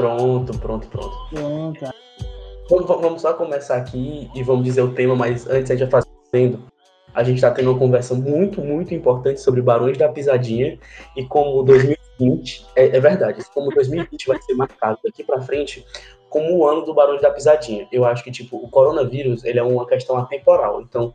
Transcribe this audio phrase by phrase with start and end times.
[0.00, 1.16] Pronto, pronto, pronto.
[1.30, 1.94] Pronto.
[2.70, 6.02] Vamos, vamos só começar aqui e vamos dizer o tema, mas antes a gente já
[6.30, 6.62] fazendo.
[7.12, 10.78] A gente está tendo uma conversa muito, muito importante sobre Barões da Pisadinha
[11.16, 15.84] e como 2020, é, é verdade, como 2020 vai ser marcado daqui para frente
[16.30, 17.86] como o ano do Barões da Pisadinha.
[17.92, 20.80] Eu acho que, tipo, o coronavírus, ele é uma questão atemporal.
[20.80, 21.12] Então,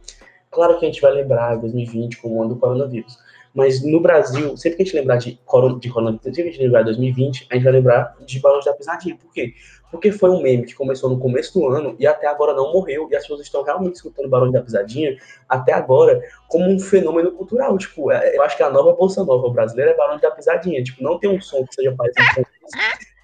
[0.51, 3.17] claro que a gente vai lembrar 2020 como o ano do coronavírus.
[3.55, 6.61] Mas no Brasil, sempre que a gente lembrar de, corona, de sempre que a gente
[6.61, 9.15] lembrar de 2020, a gente vai lembrar de Barões da Pisadinha.
[9.15, 9.53] Por quê?
[9.89, 13.07] Porque foi um meme que começou no começo do ano e até agora não morreu.
[13.09, 15.15] E as pessoas estão realmente escutando Barões da Pisadinha
[15.47, 17.77] até agora como um fenômeno cultural.
[17.77, 20.83] Tipo, é, eu acho que a nova Bolsa Nova brasileira é Barões da Pisadinha.
[20.83, 22.43] Tipo, não tem um som que seja parecido com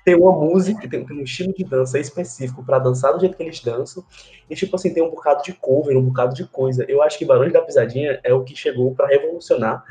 [0.04, 3.44] tem uma música, tem, tem um estilo de dança específico para dançar do jeito que
[3.44, 4.04] eles dançam.
[4.50, 6.86] E, tipo assim, tem um bocado de cover, um bocado de coisa.
[6.88, 9.84] Eu acho que Barões da Pisadinha é o que chegou para revolucionar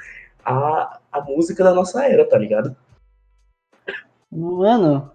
[0.44, 2.76] a, a música da nossa era, tá ligado?
[4.30, 5.10] Mano,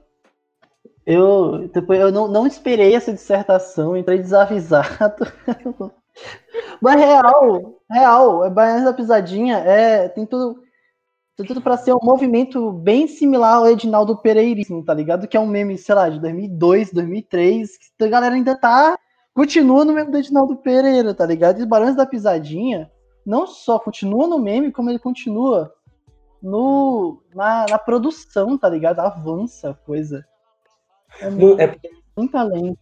[1.05, 5.25] eu, depois, eu não, não esperei essa dissertação, entrei desavisado.
[6.81, 10.63] Mas real, real, Barões da Pisadinha é, tem tudo
[11.35, 15.27] tem tudo para ser um movimento bem similar ao Edinaldo Pereirismo, tá ligado?
[15.27, 18.97] Que é um meme, sei lá, de 2002, 2003, que a galera ainda tá
[19.33, 21.61] continua no meme do Edinaldo Pereira, tá ligado?
[21.61, 22.89] E Barões da Pisadinha
[23.25, 25.73] não só continua no meme, como ele continua
[26.41, 28.99] no na, na produção, tá ligado?
[28.99, 30.25] Avança a coisa.
[31.19, 31.75] É, muito, é...
[32.15, 32.77] muito além.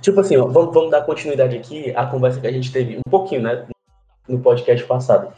[0.00, 3.10] Tipo assim, ó, vamos, vamos dar continuidade aqui à conversa que a gente teve um
[3.10, 3.66] pouquinho, né?
[4.28, 5.32] No podcast passado.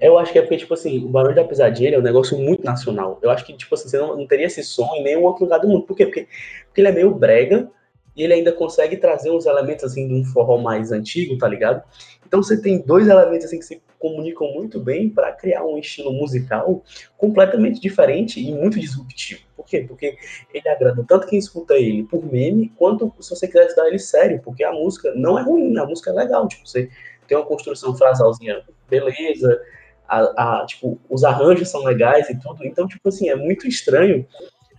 [0.00, 2.62] Eu acho que é porque, tipo assim, o Barulho da Pesadinha é um negócio muito
[2.62, 3.18] nacional.
[3.22, 5.58] Eu acho que, tipo assim, você não, não teria esse som em nenhum outro lugar
[5.58, 5.86] do mundo.
[5.86, 6.04] Por quê?
[6.04, 6.28] Porque,
[6.66, 7.70] porque ele é meio brega
[8.16, 11.82] e ele ainda consegue trazer uns elementos, assim, de um forró mais antigo, tá ligado?
[12.26, 16.12] Então você tem dois elementos, assim, que se comunicam muito bem para criar um estilo
[16.12, 16.82] musical
[17.16, 19.42] completamente diferente e muito disruptivo.
[19.56, 19.84] Por quê?
[19.86, 20.16] Porque
[20.52, 24.40] ele agrada tanto quem escuta ele por meme, quanto se você quiser estudar ele sério,
[24.42, 26.88] porque a música não é ruim, a música é legal, tipo, você
[27.26, 29.60] tem uma construção frasalzinha, beleza,
[30.08, 32.64] a, a, tipo, os arranjos são legais e tudo.
[32.64, 34.26] Então, tipo assim, é muito estranho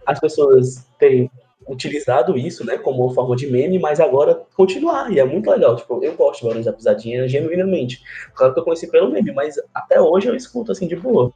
[0.06, 1.30] as pessoas terem
[1.68, 6.04] utilizado isso, né, como forma de meme, mas agora continuar, e é muito legal, tipo,
[6.04, 8.02] eu gosto de Barões da Pisadinha genuinamente,
[8.34, 11.32] claro que eu conheci pelo meme, mas até hoje eu escuto, assim, de boa.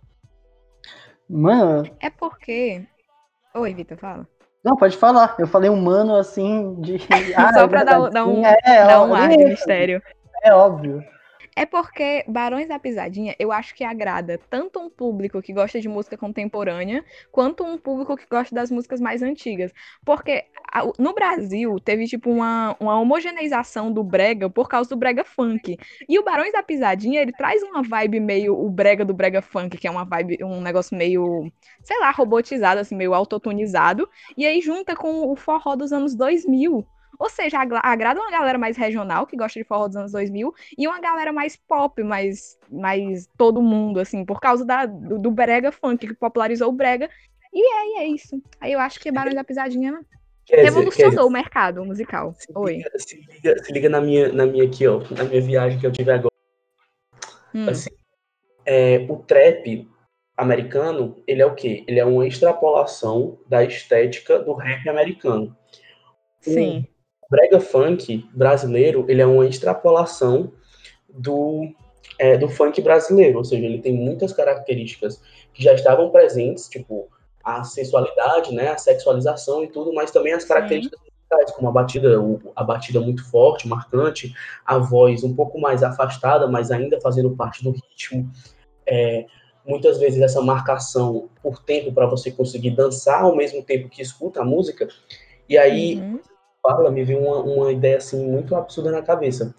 [1.29, 1.89] Mano...
[1.99, 2.83] É porque...
[3.55, 4.27] Oi, Vitor, fala.
[4.63, 6.97] Não, pode falar, eu falei humano, assim, de...
[7.35, 10.01] Ah, Só é pra dar, dar, um, é, dar um ar de mistério.
[10.43, 11.03] É óbvio.
[11.61, 15.87] É porque Barões da Pisadinha, eu acho que agrada tanto um público que gosta de
[15.87, 19.71] música contemporânea, quanto um público que gosta das músicas mais antigas.
[20.03, 20.45] Porque
[20.97, 25.77] no Brasil teve tipo uma, uma homogeneização do brega por causa do brega funk.
[26.09, 29.77] E o Barões da Pisadinha, ele traz uma vibe meio o brega do brega funk,
[29.77, 31.47] que é uma vibe, um negócio meio,
[31.83, 36.83] sei lá, robotizado assim, meio autotonizado, e aí junta com o forró dos anos 2000
[37.21, 40.87] ou seja, agrada uma galera mais regional, que gosta de forró dos anos 2000, e
[40.87, 45.71] uma galera mais pop, mais, mais todo mundo, assim, por causa da, do, do brega
[45.71, 47.07] funk, que popularizou o brega.
[47.53, 48.41] E é, é isso.
[48.59, 49.99] Aí eu acho que Barões da Pisadinha
[50.47, 52.33] quer revolucionou dizer, o mercado musical.
[52.33, 52.77] Se Oi.
[52.77, 55.85] Liga, se, liga, se liga na minha, na minha aqui, ó, na minha viagem que
[55.85, 56.33] eu tive agora.
[57.53, 57.69] Hum.
[57.69, 57.91] Assim,
[58.65, 59.87] é, o trap
[60.35, 61.83] americano, ele é o quê?
[61.87, 65.55] Ele é uma extrapolação da estética do rap americano.
[66.39, 66.87] Sim
[67.31, 70.51] brega funk brasileiro ele é uma extrapolação
[71.09, 71.73] do,
[72.19, 75.21] é, do funk brasileiro, ou seja, ele tem muitas características
[75.53, 77.07] que já estavam presentes, tipo
[77.43, 82.17] a sensualidade, né, a sexualização e tudo, mas também as características musicais, como a batida,
[82.55, 84.33] a batida muito forte, marcante,
[84.65, 88.29] a voz um pouco mais afastada, mas ainda fazendo parte do ritmo.
[88.85, 89.25] É,
[89.65, 94.41] muitas vezes essa marcação por tempo para você conseguir dançar ao mesmo tempo que escuta
[94.41, 94.87] a música.
[95.49, 96.19] E aí uhum
[96.61, 99.53] fala, me veio uma, uma ideia assim muito absurda na cabeça.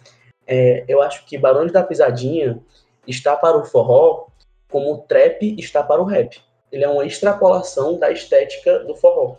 [0.47, 2.61] É, eu acho que Barões da Pisadinha
[3.07, 4.27] está para o forró
[4.71, 6.41] como o trap está para o rap.
[6.71, 9.37] Ele é uma extrapolação da estética do forró.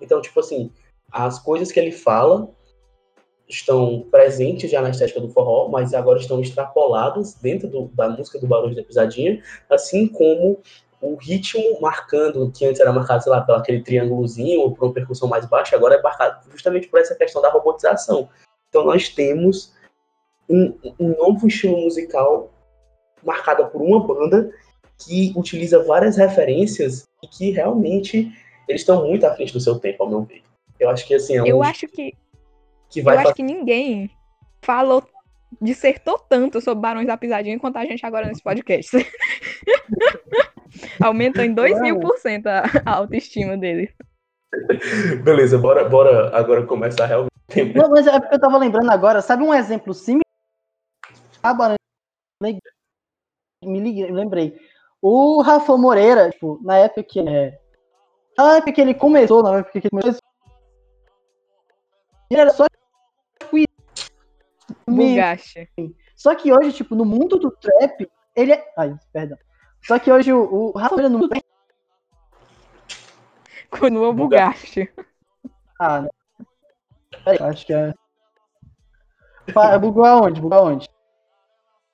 [0.00, 0.70] Então, tipo assim,
[1.10, 2.48] as coisas que ele fala
[3.48, 8.38] estão presentes já na estética do forró, mas agora estão extrapoladas dentro do, da música
[8.38, 10.60] do Barões da Pisadinha, assim como
[11.00, 14.94] o ritmo marcando, que antes era marcado, sei lá, pelo aquele triângulozinho ou por uma
[14.94, 18.28] percussão mais baixa, agora é marcado justamente por essa questão da robotização.
[18.68, 19.74] Então nós temos
[20.48, 22.50] um, um novo estilo musical
[23.22, 24.52] marcado por uma banda
[24.98, 28.32] que utiliza várias referências e que realmente
[28.68, 30.42] eles estão muito à frente do seu tempo, ao meu ver.
[30.78, 32.14] Eu acho que assim, é um Eu acho que
[32.88, 34.10] que vai Eu acho que ninguém
[34.62, 35.02] falou
[35.60, 38.96] dissertou tanto sobre Barões da Pisadinha quanto a gente agora nesse podcast.
[41.02, 43.94] Aumentou em 2 mil por cento a autoestima dele.
[45.22, 47.32] Beleza, bora, bora agora começar realmente.
[47.74, 50.22] Não, mas é porque eu tava lembrando agora, sabe um exemplo similar?
[51.42, 51.76] Ah,
[53.64, 54.58] me liguei, lembrei.
[55.00, 57.60] O Rafa Moreira, tipo, na época que é.
[58.36, 60.20] Na época que ele começou, na época que ele começou.
[62.30, 62.66] Ele era só.
[64.88, 65.68] Bugache.
[66.14, 68.72] Só que hoje, tipo, no mundo do trap, ele é.
[68.76, 69.38] Ai, perdão.
[69.86, 71.40] Só que hoje o, o Rafa Moreira no mundo do
[73.70, 74.14] Continua.
[75.78, 76.08] Ah, né?
[77.24, 77.92] Peraí, acho que é.
[79.52, 80.40] Pa- Bugou aonde?
[80.40, 80.88] Bugou aonde?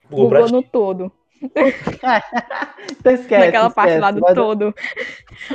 [0.08, 1.12] Bugou Bugou no todo.
[3.00, 3.46] Então esquece.
[3.46, 4.00] Naquela parte esquece.
[4.00, 4.74] lá do Vai- todo.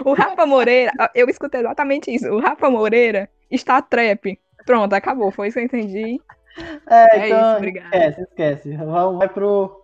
[0.03, 2.27] O Rafa Moreira, eu escutei exatamente isso.
[2.29, 4.39] O Rafa Moreira está trap.
[4.65, 5.31] Pronto, acabou.
[5.31, 6.21] Foi isso que eu entendi.
[6.89, 7.85] É, É então, isso, obrigado.
[7.93, 8.77] esquece, esquece.
[9.17, 9.76] Vai pro.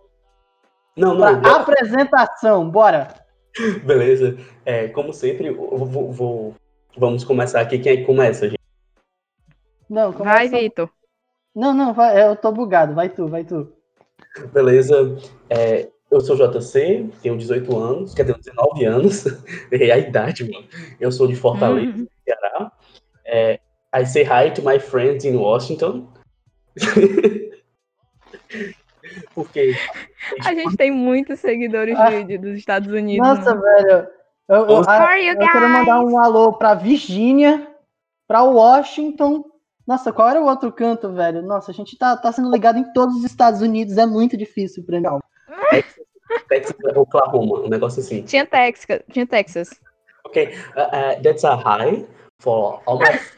[0.96, 1.56] Não, não, bora.
[1.56, 3.08] apresentação, bora.
[3.84, 4.36] beleza.
[4.64, 5.56] É, como sempre, eu
[5.86, 6.54] vou, vou-
[6.96, 7.78] vamos começar aqui.
[7.78, 8.58] Quem é que começa, gente?
[9.88, 10.50] Não, começa...
[10.50, 10.88] Vai, Vitor.
[11.54, 12.94] Não, não, vai, eu tô bugado.
[12.94, 13.72] Vai tu, vai tu.
[14.52, 15.16] Beleza.
[15.50, 19.24] É, eu sou JC, tenho 18 anos, quer dizer, 19 anos.
[19.70, 20.66] Errei a idade, mano.
[21.00, 22.72] Eu sou de Fortaleza, Hum, Ceará.
[23.24, 23.60] É,
[23.96, 26.08] I say hi to my friends in Washington.
[29.34, 29.74] Porque
[30.44, 32.10] a gente tem muitos seguidores Ah.
[32.22, 33.26] de- dos Estados Unidos.
[33.26, 33.60] Nossa, né?
[33.60, 34.08] velho.
[34.48, 37.66] Eu, eu, you eu quero mandar um alô pra Virgínia,
[38.28, 39.44] pra Washington.
[39.86, 41.42] Nossa, qual era o outro canto, velho?
[41.42, 43.96] Nossa, a gente tá, tá sendo ligado em todos os Estados Unidos.
[43.98, 45.06] É muito difícil pra mim.
[46.48, 48.22] Texas, Oklahoma, um negócio assim.
[48.22, 49.00] Tinha Texas.
[49.10, 49.70] Tinha Texas.
[50.26, 52.06] Okay, uh, uh, that's a hi
[52.40, 53.32] for all my friends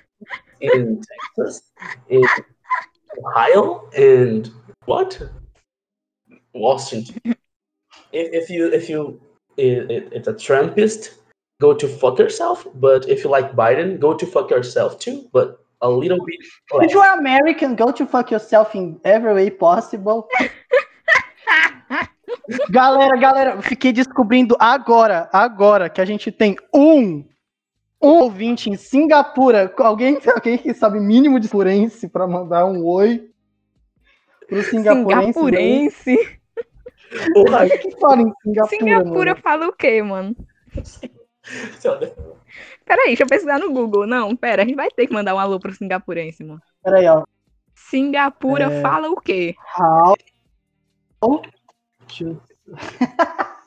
[0.60, 1.00] in
[1.36, 1.62] Texas,
[2.08, 2.22] in
[3.24, 4.50] Ohio, and
[4.86, 5.28] what?
[6.58, 7.16] Washington.
[8.12, 9.20] If, if you if you
[9.58, 11.10] i- i- it's a Trumpist,
[11.60, 12.66] go to fuck yourself.
[12.74, 15.28] But if you like Biden, go to fuck yourself too.
[15.32, 16.92] But a little bit If less.
[16.92, 20.26] you're American, go to fuck yourself in every way possible.
[22.70, 27.24] galera, galera, fiquei descobrindo agora, agora, que a gente tem um,
[28.00, 29.72] um ouvinte em Singapura.
[29.78, 33.30] Alguém, alguém que sabe mínimo de forense pra mandar um oi
[34.48, 35.32] pro singapurense?
[35.32, 36.38] Singapurense.
[37.34, 39.42] Porra, O que fala em Singapura, Singapura mano?
[39.42, 40.36] fala o quê, mano?
[42.84, 44.06] Peraí, deixa eu pesquisar no Google.
[44.06, 46.60] Não, pera, a gente vai ter que mandar um alô pro singapurense, mano.
[46.82, 47.24] Peraí, ó.
[47.74, 48.80] Singapura É.
[48.80, 49.54] fala o quê?
[49.78, 50.16] How...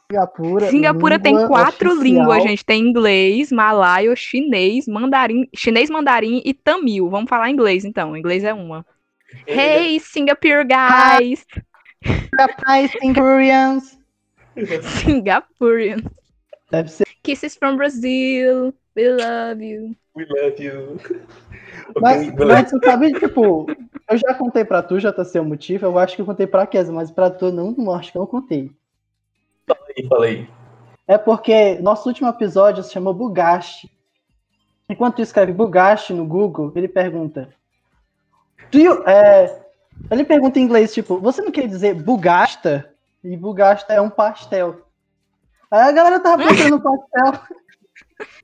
[0.09, 0.69] Singapura.
[0.69, 2.03] Singapura tem quatro oficial.
[2.03, 2.65] línguas, gente.
[2.65, 7.09] Tem inglês, malaio, chinês, mandarim, chinês, mandarim e tamil.
[7.09, 8.17] Vamos falar inglês, então.
[8.17, 8.85] Inglês é uma.
[9.45, 11.45] Hey, Singapore guys!
[12.03, 13.97] Hi, Singaporeans.
[15.03, 15.99] Singaporean.
[16.71, 17.05] Deve ser.
[17.23, 18.73] Kisses from Brazil.
[18.95, 19.95] We love you.
[20.15, 20.99] we love you.
[22.01, 22.53] Mas, Ok, beleza.
[22.61, 23.65] mas tu sabe, tipo,
[24.09, 26.67] eu já contei pra tu, já tá seu motivo, eu acho que eu contei pra
[26.67, 28.71] Kesa, mas pra tu não, não acho que eu não contei.
[29.67, 30.49] Falei, falei.
[31.07, 33.89] É porque nosso último episódio se chamou Bugashi.
[34.87, 37.49] Enquanto tu escreve Bugashi no Google, ele pergunta.
[38.71, 39.61] Do you, é,
[40.09, 42.93] ele pergunta em inglês, tipo, você não quer dizer bugasta?
[43.23, 44.85] E bugasta é um pastel.
[45.69, 47.41] Aí a galera tava pensando no pastel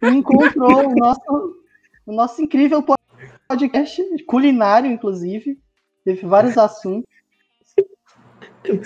[0.02, 1.56] e encontrou o nosso,
[2.06, 2.84] o nosso incrível
[3.48, 5.60] podcast culinário, inclusive.
[6.04, 7.10] Teve vários assuntos.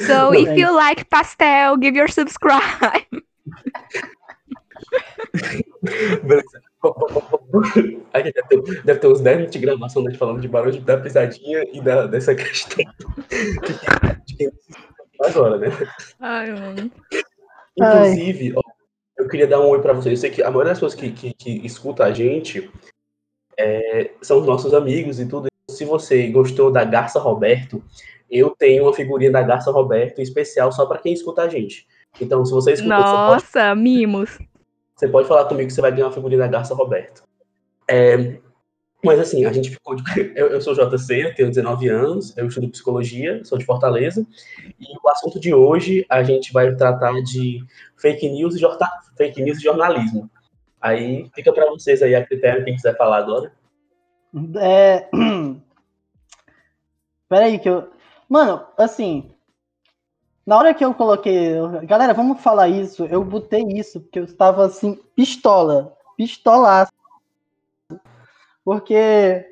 [0.05, 3.07] So, if you like pastel, give your subscribe.
[6.23, 6.68] Beleza.
[8.13, 11.63] Deve ter, deve ter uns 10 minutos de gravação gente falando de barulho da pisadinha
[11.73, 12.83] e da, dessa questão
[14.25, 14.49] de quem
[15.21, 15.67] agora, né?
[16.19, 16.91] Ai, mano.
[17.77, 18.61] Inclusive, ó,
[19.17, 20.13] eu queria dar um oi pra vocês.
[20.13, 22.71] Eu sei que a maioria das pessoas que, que, que escuta a gente
[23.57, 25.47] é, são os nossos amigos e tudo.
[25.69, 27.83] Se você gostou da Garça Roberto,
[28.29, 31.87] eu tenho uma figurinha da Garça Roberto especial só pra quem escuta a gente.
[32.19, 34.39] Então, se você escutou, você pode Nossa, mimos.
[34.99, 37.23] Você pode falar comigo que você vai ganhar uma figurinha da Garça Roberto.
[37.89, 38.37] É,
[39.01, 39.95] mas assim, a gente ficou.
[39.95, 40.03] de-
[40.35, 44.27] Eu, eu sou JC, eu tenho 19 anos, eu estudo psicologia, sou de Fortaleza.
[44.77, 47.63] E o assunto de hoje a gente vai tratar de
[47.95, 48.59] fake news e,
[49.15, 50.29] fake news e jornalismo.
[50.81, 53.53] Aí fica para vocês aí a critério quem quiser falar agora.
[54.59, 55.07] É...
[57.29, 57.89] Peraí que eu...
[58.27, 59.31] Mano, assim...
[60.45, 61.53] Na hora que eu coloquei...
[61.83, 63.05] Galera, vamos falar isso.
[63.05, 65.95] Eu botei isso porque eu estava, assim, pistola.
[66.17, 66.91] Pistolaço.
[68.63, 69.51] Porque...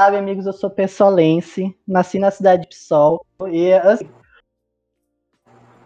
[0.00, 1.76] Sabe, amigos, eu sou pessolense.
[1.86, 3.24] Nasci na cidade de Pissol.
[3.50, 4.08] E, assim,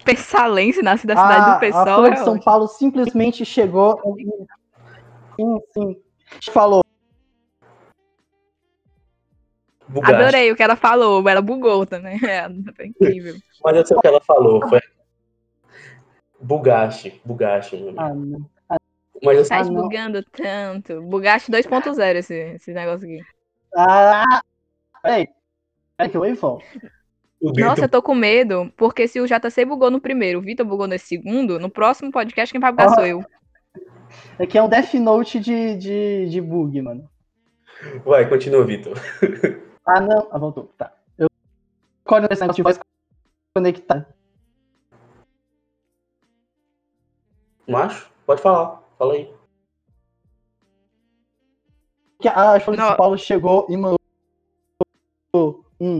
[0.04, 1.88] Pessalense, nasce da cidade a, do Pessoal.
[1.88, 2.44] a Folha é de São ótimo.
[2.44, 4.00] Paulo simplesmente chegou...
[5.36, 5.96] Sim, sim.
[6.52, 6.83] Falou.
[9.94, 10.14] Bugatti.
[10.14, 12.18] Adorei o que ela falou, ela bugou também.
[12.28, 13.36] É, foi incrível.
[13.62, 14.60] Mas eu sei o que ela falou.
[14.68, 14.80] Foi...
[16.40, 17.20] Bugatti,
[17.76, 17.94] mano.
[17.96, 18.50] Ah, não.
[19.22, 21.00] Mas eu sei Tá Ah, bugando tanto.
[21.02, 23.20] Bugatti 2.0 esse, esse negócio aqui.
[23.76, 24.42] Ah!
[25.00, 25.28] Peraí.
[25.96, 26.64] Peraí que eu vou volto.
[27.40, 30.88] Nossa, eu tô com medo, porque se o JC bugou no primeiro, o Vitor bugou
[30.88, 32.94] nesse segundo, no próximo podcast quem vai bugar Ah.
[32.94, 33.24] sou eu.
[34.40, 37.08] Aqui é um Death Note de, de, de bug, mano.
[38.04, 38.94] Vai, continua, Vitor.
[39.86, 40.28] Ah, não.
[40.30, 40.70] Ah, voltou.
[40.78, 40.92] Tá.
[41.18, 41.28] Eu
[42.00, 42.80] escolho esse negócio de voz
[43.54, 44.08] conectada.
[47.68, 48.82] Macho, pode falar.
[48.98, 49.32] Fala aí.
[52.20, 52.82] Que a Folha de.
[52.82, 53.98] São Paulo chegou e mandou
[55.80, 55.98] um.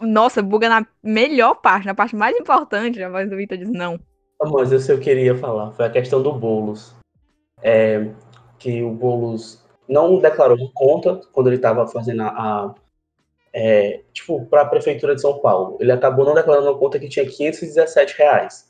[0.00, 4.00] Nossa, buga na melhor parte, na parte mais importante, a voz do Vitor diz não.
[4.40, 5.72] Ah, Mas eu sei o que eu queria falar.
[5.72, 6.94] Foi a questão do Boulos.
[7.62, 8.10] É,
[8.58, 12.28] que o Boulos não declarou conta quando ele estava fazendo a.
[12.28, 12.74] a-
[13.52, 15.76] é, tipo, para a Prefeitura de São Paulo.
[15.80, 18.68] Ele acabou não declarando uma conta que tinha 517 reais.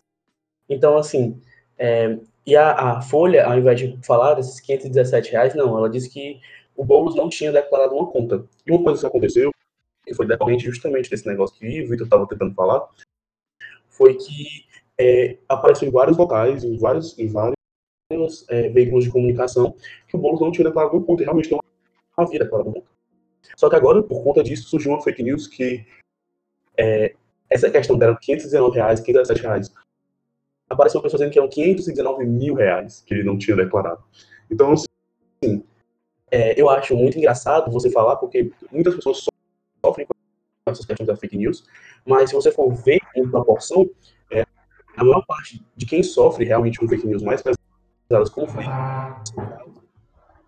[0.68, 1.40] Então, assim.
[1.78, 6.10] é, e a, a Folha, ao invés de falar desses 517 reais, não, ela disse
[6.10, 6.40] que
[6.76, 8.44] o Boulos não tinha declarado uma conta.
[8.66, 9.52] E uma coisa que aconteceu,
[10.06, 12.88] que foi decorrente justamente desse negócio que o Vitor estava tentando falar,
[13.88, 14.66] foi que
[14.98, 17.54] é, apareceu em vários locais, em vários, em vários
[18.48, 19.74] é, veículos de comunicação,
[20.08, 21.60] que o Boulos não tinha declarado uma conta, e realmente não
[22.16, 22.86] havia declarado conta.
[23.56, 25.86] Só que agora, por conta disso, surgiu uma fake news que
[26.76, 27.14] é,
[27.48, 29.72] essa questão dela, 519 reais, 517 reais,
[30.68, 34.02] apareceu uma pessoa dizendo que eram 519 mil reais que ele não tinha declarado.
[34.50, 35.64] Então, assim,
[36.30, 39.30] é, eu acho muito engraçado você falar, porque muitas pessoas so-
[39.84, 40.14] sofrem com
[40.70, 41.64] essas questões da fake news,
[42.06, 43.90] mas se você for ver em proporção,
[44.30, 44.44] é,
[44.96, 47.42] a maior parte de quem sofre realmente com fake news mais
[48.32, 48.66] como news,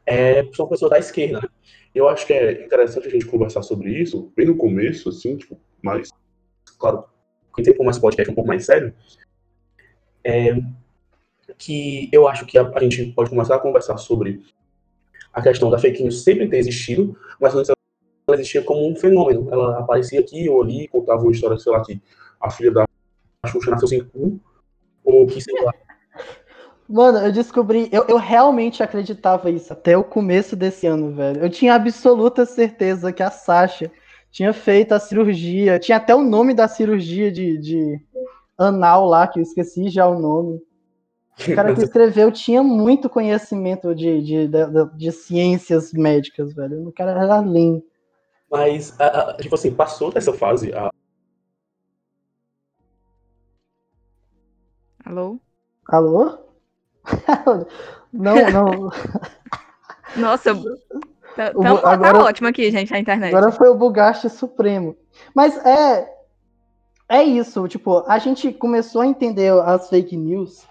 [0.04, 1.40] é, são pessoas da esquerda.
[1.40, 1.48] Né?
[1.94, 5.58] Eu acho que é interessante a gente conversar sobre isso, bem no começo, assim, tipo,
[5.80, 6.10] mas,
[6.78, 7.04] claro,
[7.52, 8.94] com tempo mais podcast um pouco mais sério,
[10.24, 10.54] é,
[11.58, 14.42] que eu acho que a, a gente pode começar a conversar sobre
[15.32, 19.48] a questão da fake news sempre ter existido, mas antes ela existia como um fenômeno.
[19.50, 22.00] Ela aparecia aqui ou ali, contava uma história, sei lá, que
[22.40, 22.84] a filha da
[23.46, 24.40] Xuxa nasceu sem cu,
[25.04, 25.72] ou que, sei lá,
[26.92, 31.42] Mano, eu descobri, eu, eu realmente acreditava isso até o começo desse ano, velho.
[31.42, 33.90] Eu tinha absoluta certeza que a Sasha
[34.30, 37.98] tinha feito a cirurgia, tinha até o nome da cirurgia de, de
[38.58, 40.60] anal lá, que eu esqueci já o nome.
[41.48, 46.88] O cara que escreveu tinha muito conhecimento de, de, de, de ciências médicas, velho.
[46.88, 47.82] O cara era além.
[48.50, 50.72] Mas, a- a- tipo assim, passou dessa fase.
[50.74, 50.90] A,
[55.04, 55.38] Alô?
[55.86, 56.51] Alô?
[58.12, 58.90] não, não.
[60.16, 60.54] Nossa,
[61.36, 63.34] tá, O- tá, tá agora- ótimo aqui, gente, a internet.
[63.34, 64.96] Agora foi o Bugaste Supremo.
[65.34, 66.10] Mas é.
[67.08, 70.66] É isso, tipo, a gente começou a entender as fake news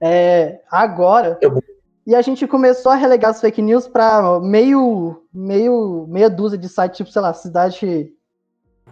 [0.00, 1.36] é, agora.
[1.40, 1.60] Eu-
[2.06, 6.68] E a gente começou a relegar as fake news para meio, meio, meia dúzia de
[6.68, 8.12] sites, tipo, sei lá, Cidade.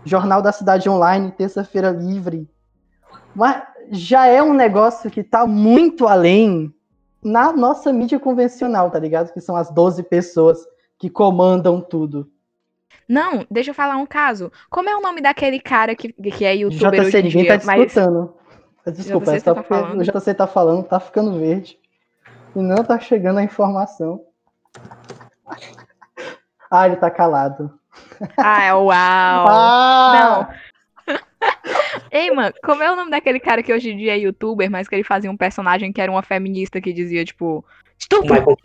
[0.04, 2.48] Jornal da Cidade Online, terça-feira livre.
[3.34, 6.72] Mas já é um negócio que tá muito além
[7.22, 9.32] na nossa mídia convencional, tá ligado?
[9.32, 10.58] Que são as 12 pessoas
[10.98, 12.30] que comandam tudo.
[13.08, 14.50] Não, deixa eu falar um caso.
[14.70, 17.58] Como é o nome daquele cara que, que é youtuber hoje JC, em ninguém dia?
[17.58, 18.34] tá mas escutando.
[18.86, 20.00] Desculpa, JC tá tá falando.
[20.00, 21.78] o JC tá falando, tá ficando verde.
[22.54, 24.24] E não tá chegando a informação.
[26.74, 27.78] Ah, ele tá calado.
[28.38, 28.88] Ah, uau!
[29.46, 30.54] Ah!
[32.12, 34.86] Ei, mano, como é o nome daquele cara que hoje em dia é youtuber, mas
[34.86, 37.64] que ele fazia um personagem que era uma feminista que dizia, tipo, o
[37.98, 38.34] estúpido?
[38.34, 38.56] Michael,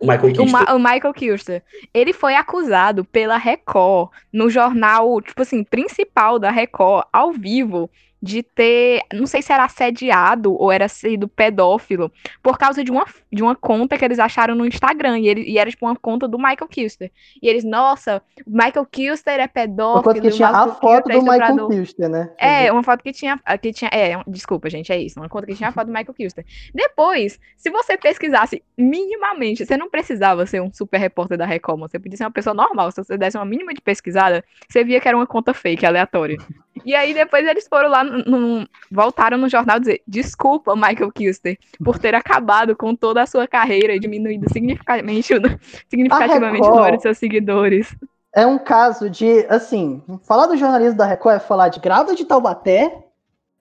[0.00, 0.46] o Michael O.
[0.46, 1.62] Ma- o Michael Kirster.
[1.94, 7.90] Ele foi acusado pela Record, no jornal, tipo assim, principal da Record, ao vivo,
[8.22, 12.12] de ter, não sei se era assediado ou era sido pedófilo,
[12.42, 15.18] por causa de uma, de uma conta que eles acharam no Instagram.
[15.18, 17.10] E, ele, e era, tipo, uma conta do Michael Kirster.
[17.42, 20.00] E eles, nossa, o Michael Kirster é pedófilo.
[20.00, 21.68] Enquanto que o tinha a foto é do Michael.
[21.68, 22.30] Kilster, né?
[22.38, 23.90] É, uma foto que tinha, que tinha.
[23.92, 25.18] É, desculpa, gente, é isso.
[25.18, 26.44] Uma conta que tinha a foto do Michael Kilster.
[26.74, 31.98] Depois, se você pesquisasse minimamente, você não precisava ser um super repórter da Record, você
[31.98, 32.90] podia ser uma pessoa normal.
[32.90, 36.36] Se você desse uma mínima de pesquisada, você via que era uma conta fake, aleatória.
[36.84, 41.58] E aí depois eles foram lá, no, no- voltaram no jornal dizer: desculpa, Michael Kilster,
[41.84, 45.40] por ter acabado com toda a sua carreira e diminuído significativamente, o-
[45.88, 47.94] significativamente o número de seus seguidores.
[48.34, 52.24] É um caso de, assim, falar do jornalismo da Record é falar de grávida de
[52.24, 53.04] Taubaté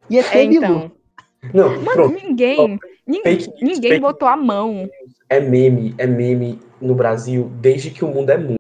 [0.10, 0.56] e É, Bilu.
[0.66, 0.92] então.
[1.54, 2.14] Não, Mano, pronto.
[2.24, 4.88] ninguém, Ninguém, ninguém botou a mão.
[5.30, 8.56] é meme, é meme no Brasil desde que o mundo é mundo.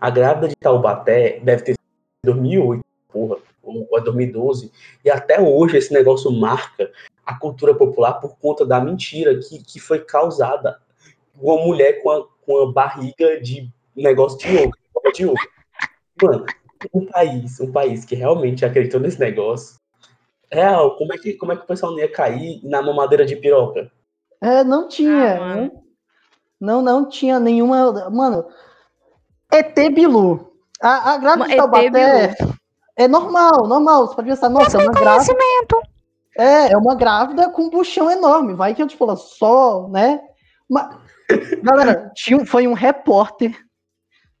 [0.00, 1.78] A grávida de Taubaté deve ter sido
[2.24, 4.70] em 2008, porra, ou ou 2012,
[5.04, 6.90] e até hoje esse negócio marca
[7.24, 10.78] a cultura popular por conta da mentira que, que foi causada.
[11.40, 14.78] Uma mulher com a, com a barriga de negócio de yoga,
[15.14, 15.40] de yoga.
[16.22, 16.46] Mano,
[16.92, 19.76] um país, um país que realmente acreditou nesse negócio.
[20.52, 23.34] Real, como é que, como é que o pessoal não ia cair na mamadeira de
[23.36, 23.90] piroca?
[24.40, 25.36] É, não tinha.
[25.36, 25.84] Ah, mano.
[26.60, 28.10] não, não tinha nenhuma.
[28.10, 28.46] Mano,
[29.50, 30.52] ET Bilu.
[30.80, 32.36] A, a grávida de Taubaté
[32.96, 34.06] é normal, normal.
[34.06, 35.34] Você pode pensar, nossa, é uma grávida.
[36.36, 38.54] É, é uma grávida com um buchão enorme.
[38.54, 40.20] Vai que eu, tipo, ela só, né?
[40.68, 40.96] Mas,
[41.62, 43.56] galera, tinha, foi um repórter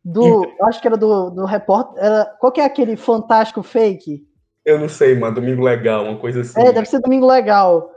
[0.04, 0.44] do.
[0.44, 2.02] eu acho que era do, do repórter.
[2.02, 4.26] Era, qual que é aquele fantástico fake?
[4.64, 6.58] Eu não sei, mano, domingo legal, uma coisa assim.
[6.58, 7.90] É, deve ser Domingo Legal.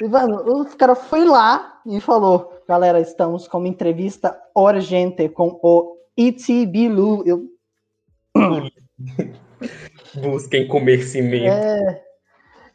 [0.00, 5.58] E, mano, o cara foi lá e falou: galera, estamos com uma entrevista urgente com
[5.62, 6.66] o E.T.
[6.66, 7.22] Bilu.
[7.26, 7.46] Eu,
[10.14, 11.52] Busquem comer cimento.
[11.52, 12.02] é...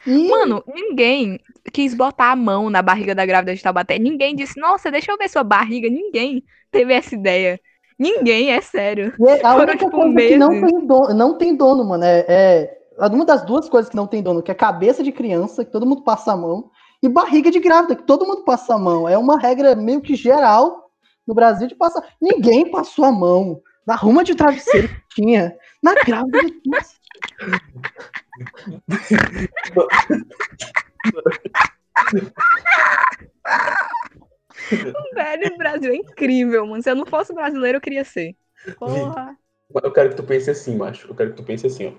[0.07, 1.39] E, Mano, ninguém
[1.73, 3.97] quis botar a mão na barriga da grávida de Taubaté.
[3.97, 5.89] Ninguém disse, nossa, deixa eu ver sua barriga.
[5.89, 7.59] Ninguém teve essa ideia.
[7.97, 9.13] Ninguém, é sério.
[9.19, 10.69] e é a foram, única tipo, coisa que não meses.
[10.69, 14.21] tem, dono, não tem dono, mano, é, é uma das duas coisas que não tem
[14.21, 16.69] dono, que é cabeça de criança, que todo mundo passa a mão,
[17.01, 19.07] e barriga de grávida, que todo mundo passa a mão.
[19.07, 20.89] É uma regra meio que geral
[21.25, 22.03] no Brasil de passar.
[22.21, 26.94] Ninguém passou a mão na ruma de travesseiro que tinha na grávida de Nossa,
[35.13, 36.81] Velho, o Brasil é incrível, mano.
[36.81, 38.35] Se eu não fosse brasileiro, eu queria ser.
[38.79, 39.37] Porra.
[39.83, 41.07] Eu quero que tu pense assim, macho.
[41.07, 41.91] Eu quero que tu pense assim, ó.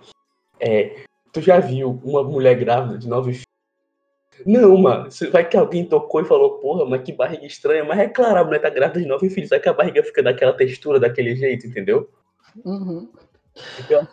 [0.58, 3.46] É, tu já viu uma mulher grávida de nove filhos?
[4.44, 5.08] Não, mano.
[5.30, 7.84] Vai que alguém tocou e falou, porra, mas que barriga estranha.
[7.84, 9.50] Mas é claro, a mulher tá grávida de nove filhos.
[9.50, 12.10] Vai que a barriga fica daquela textura, daquele jeito, entendeu?
[12.64, 13.10] Uhum.
[13.88, 14.06] Eu,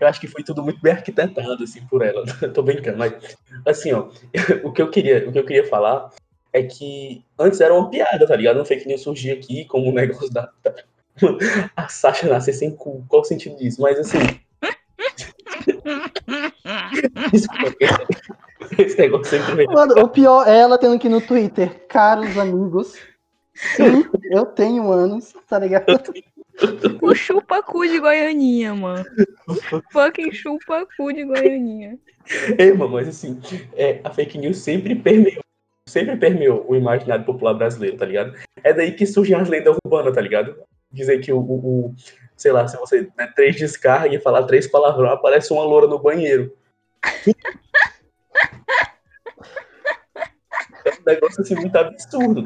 [0.00, 2.24] eu acho que foi tudo muito bem arquitetado, assim, por ela.
[2.54, 3.12] Tô brincando, mas
[3.66, 4.08] assim, ó,
[4.64, 6.10] o que eu queria, o que eu queria falar
[6.52, 8.60] é que antes era uma piada, tá ligado?
[8.60, 10.50] Um fake news surgia aqui como um negócio da.
[11.76, 13.04] a Sasha nascer sem cu.
[13.08, 13.82] Qual o sentido disso?
[13.82, 14.18] Mas assim.
[17.32, 17.76] Desculpa,
[18.78, 19.66] esse negócio sempre vem.
[19.66, 22.94] Mano, o pior é ela tendo que ir no Twitter, caros amigos.
[23.54, 26.00] Sim, eu tenho anos, tá ligado?
[27.02, 29.04] O chupa-cu de Goianinha, mano.
[29.92, 31.98] Fucking chupa-cu de Goianinha.
[32.58, 33.40] É, mano, mas assim,
[33.76, 35.40] é, a fake news sempre permeou,
[35.88, 38.34] sempre permeou o imaginário popular brasileiro, tá ligado?
[38.62, 40.56] É daí que surgem as lendas urbanas, tá ligado?
[40.90, 41.94] Dizer que o, o- o-
[42.36, 45.98] sei lá, se você der três descargas e falar três palavrões, aparece uma loura no
[45.98, 46.52] banheiro.
[50.84, 52.44] É um negócio assim muito absurdo.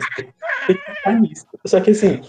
[1.66, 2.20] Só que assim,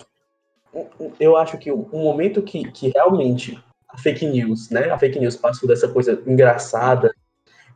[1.20, 3.62] eu acho que o momento que, que realmente
[3.94, 4.90] a fake news, né?
[4.90, 7.14] A fake news passou dessa coisa engraçada,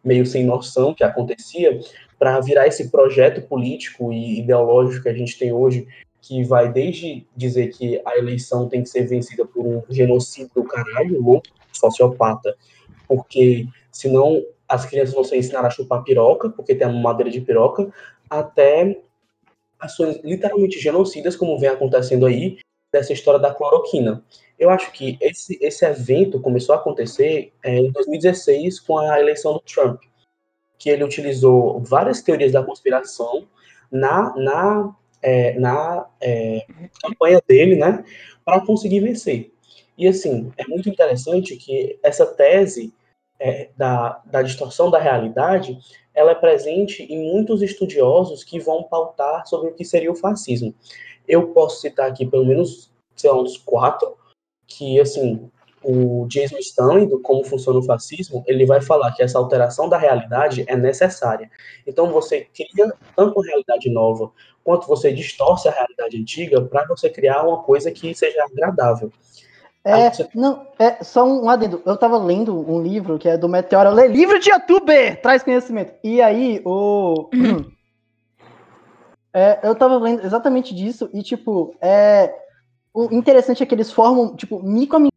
[0.03, 1.79] meio sem noção que acontecia,
[2.17, 5.87] para virar esse projeto político e ideológico que a gente tem hoje,
[6.19, 10.63] que vai desde dizer que a eleição tem que ser vencida por um genocídio do
[10.63, 12.55] caralho, louco, sociopata,
[13.07, 17.39] porque senão as crianças vão ser ensinadas a chupar piroca, porque tem a madeira de
[17.39, 17.89] piroca,
[18.27, 18.99] até
[19.79, 22.57] ações literalmente genocidas, como vem acontecendo aí,
[22.97, 24.23] dessa história da cloroquina.
[24.57, 29.53] Eu acho que esse, esse evento começou a acontecer é, em 2016 com a eleição
[29.53, 30.01] do Trump,
[30.77, 33.47] que ele utilizou várias teorias da conspiração
[33.91, 36.65] na, na, é, na é,
[37.01, 38.03] campanha dele, né,
[38.43, 39.51] para conseguir vencer.
[39.97, 42.93] E assim, é muito interessante que essa tese
[43.39, 45.77] é, da, da distorção da realidade,
[46.13, 50.73] ela é presente em muitos estudiosos que vão pautar sobre o que seria o fascismo.
[51.27, 54.15] Eu posso citar aqui pelo menos, sei lá, uns quatro,
[54.65, 55.49] que, assim,
[55.83, 59.97] o Jason Stanley, do Como Funciona o Fascismo, ele vai falar que essa alteração da
[59.97, 61.49] realidade é necessária.
[61.85, 64.31] Então, você cria tanto uma realidade nova,
[64.63, 69.11] quanto você distorce a realidade antiga para você criar uma coisa que seja agradável.
[69.85, 71.81] É, não, é só um adendo.
[71.85, 73.91] Eu tava lendo um livro que é do Meteoro.
[73.91, 75.93] Leio livro de youtuber, traz conhecimento.
[76.03, 77.29] E aí, o.
[79.33, 82.33] É, eu tava lendo exatamente disso, e tipo, é.
[82.93, 85.07] O interessante é que eles formam, tipo, micro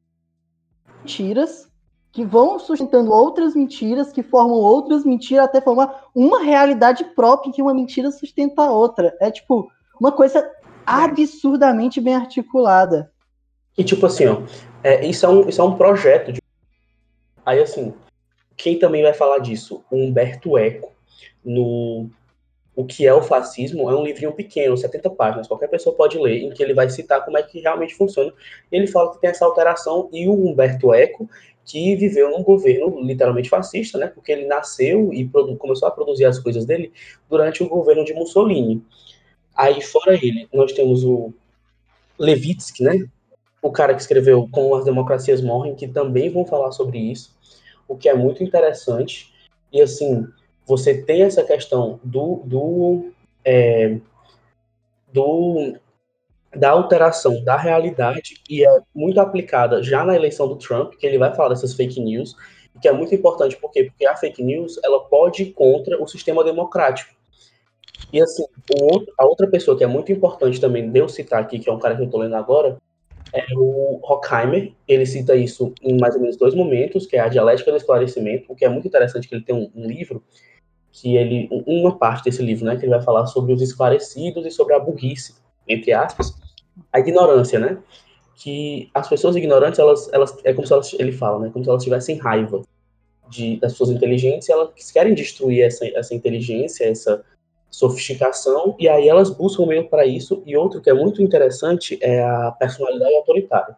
[1.02, 1.70] mentiras
[2.12, 7.62] que vão sustentando outras mentiras, que formam outras mentiras, até formar uma realidade própria que
[7.62, 9.16] uma mentira sustenta a outra.
[9.20, 10.50] É tipo, uma coisa
[10.84, 13.12] absurdamente bem articulada.
[13.78, 14.42] E tipo assim, ó,
[14.82, 16.32] é, isso, é um, isso é um projeto.
[16.32, 16.42] De...
[17.46, 17.94] Aí assim,
[18.56, 19.84] quem também vai falar disso?
[19.90, 20.92] O Humberto Eco,
[21.44, 22.10] no,
[22.74, 26.44] o que é o fascismo é um livrinho pequeno, 70 páginas, qualquer pessoa pode ler,
[26.44, 28.32] em que ele vai citar como é que realmente funciona.
[28.70, 31.28] Ele fala que tem essa alteração e o Humberto Eco,
[31.64, 34.06] que viveu num governo literalmente fascista, né?
[34.06, 35.28] Porque ele nasceu e
[35.58, 36.92] começou a produzir as coisas dele
[37.28, 38.82] durante o governo de Mussolini.
[39.54, 41.32] Aí, fora ele, nós temos o
[42.18, 43.06] Levitsky, né?
[43.62, 47.36] O cara que escreveu Como as Democracias Morrem, que também vão falar sobre isso,
[47.86, 49.32] o que é muito interessante.
[49.72, 50.26] E, assim,
[50.70, 53.10] você tem essa questão do, do,
[53.44, 53.98] é,
[55.12, 55.74] do
[56.54, 61.18] da alteração da realidade e é muito aplicada já na eleição do Trump, que ele
[61.18, 62.36] vai falar dessas fake news,
[62.80, 63.84] que é muito importante, por quê?
[63.84, 67.12] Porque a fake news, ela pode ir contra o sistema democrático.
[68.12, 68.44] E assim,
[68.80, 71.72] outro, a outra pessoa que é muito importante também de eu citar aqui, que é
[71.72, 72.78] um cara que eu estou lendo agora,
[73.32, 74.72] é o Horkheimer.
[74.88, 78.52] Ele cita isso em mais ou menos dois momentos, que é a dialética do esclarecimento,
[78.52, 80.22] o que é muito interessante que ele tem um, um livro
[80.92, 84.50] que ele, uma parte desse livro, né, que ele vai falar sobre os esclarecidos e
[84.50, 85.34] sobre a burrice,
[85.68, 86.34] entre aspas,
[86.92, 87.78] a ignorância, né?
[88.36, 91.70] Que as pessoas ignorantes, elas, elas é como se elas, ele fala, né, como se
[91.70, 92.62] elas tivessem raiva
[93.28, 97.24] de, das pessoas inteligentes, elas querem destruir essa, essa inteligência, essa
[97.70, 100.42] sofisticação, e aí elas buscam meio para isso.
[100.44, 103.76] E outro que é muito interessante é a personalidade autoritária.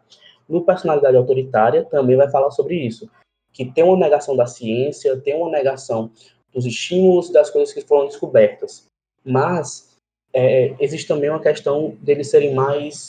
[0.49, 3.07] No personalidade autoritária também vai falar sobre isso,
[3.53, 6.11] que tem uma negação da ciência, tem uma negação
[6.53, 8.85] dos estímulos das coisas que foram descobertas.
[9.23, 9.97] Mas
[10.33, 13.07] é, existe também uma questão deles serem mais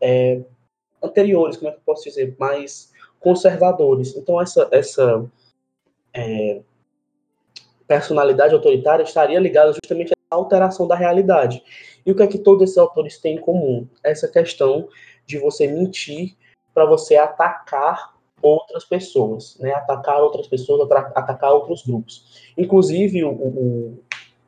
[0.00, 0.40] é,
[1.02, 4.14] anteriores, como é que eu posso dizer, mais conservadores.
[4.16, 5.24] Então essa essa
[6.12, 6.60] é,
[7.86, 11.62] personalidade autoritária estaria ligada justamente à alteração da realidade.
[12.04, 13.86] E o que é que todos esses autores têm em comum?
[14.02, 14.88] Essa questão
[15.26, 16.36] de você mentir
[16.72, 18.13] para você atacar
[18.48, 19.72] outras pessoas, né?
[19.72, 22.52] Atacar outras pessoas, atacar outros grupos.
[22.56, 23.98] Inclusive, o, o,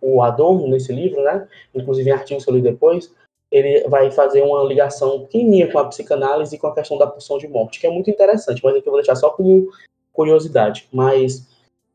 [0.00, 1.46] o Adorno, nesse livro, né?
[1.74, 3.12] Inclusive em artigos que eu li depois,
[3.50, 7.38] ele vai fazer uma ligação pequenininha com a psicanálise e com a questão da pulsão
[7.38, 9.68] de morte, que é muito interessante, mas aqui eu vou deixar só como
[10.12, 10.88] curiosidade.
[10.92, 11.46] Mas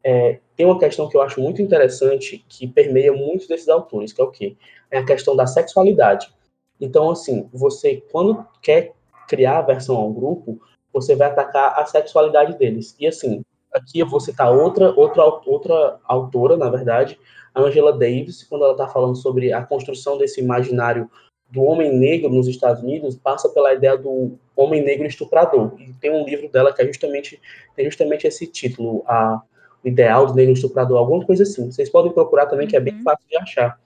[0.04, 4.22] é, tem uma questão que eu acho muito interessante, que permeia muitos desses autores, que
[4.22, 4.56] é o quê?
[4.90, 6.34] É a questão da sexualidade.
[6.80, 8.94] Então, assim, você, quando quer
[9.28, 10.60] criar a versão ao grupo,
[10.94, 12.96] você vai atacar a sexualidade deles.
[13.00, 17.20] E assim, aqui eu vou citar outra, outra, outra autora, na verdade,
[17.54, 21.10] a Angela Davis, quando ela está falando sobre a construção desse imaginário
[21.50, 25.74] do homem negro nos Estados Unidos, passa pela ideia do homem negro estuprador.
[25.80, 27.42] E tem um livro dela que é justamente,
[27.76, 29.42] tem justamente esse título, a,
[29.84, 31.70] o ideal do negro estuprador, alguma coisa assim.
[31.70, 33.04] Vocês podem procurar também, que é bem uhum.
[33.04, 33.78] fácil de achar.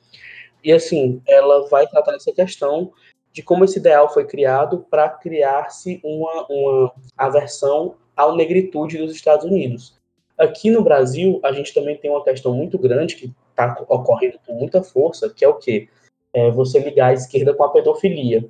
[0.64, 2.92] E assim, ela vai tratar essa questão
[3.36, 9.44] de como esse ideal foi criado para criar-se uma, uma aversão à negritude dos Estados
[9.46, 10.00] Unidos.
[10.38, 14.54] Aqui no Brasil, a gente também tem uma questão muito grande que está ocorrendo com
[14.54, 15.90] muita força, que é o quê?
[16.34, 18.50] É você ligar a esquerda com a pedofilia.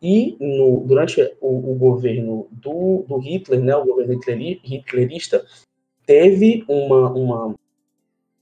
[0.00, 4.12] E no, durante o, o governo do, do, Hitler, né, o governo
[4.62, 5.42] hitlerista,
[6.04, 7.54] teve uma, uma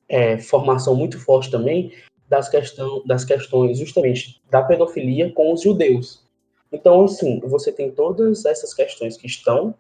[0.09, 1.93] é, formação muito forte também
[2.29, 6.25] das, questão, das questões justamente da pedofilia com os judeus.
[6.73, 9.75] Então, assim, você tem todas essas questões que estão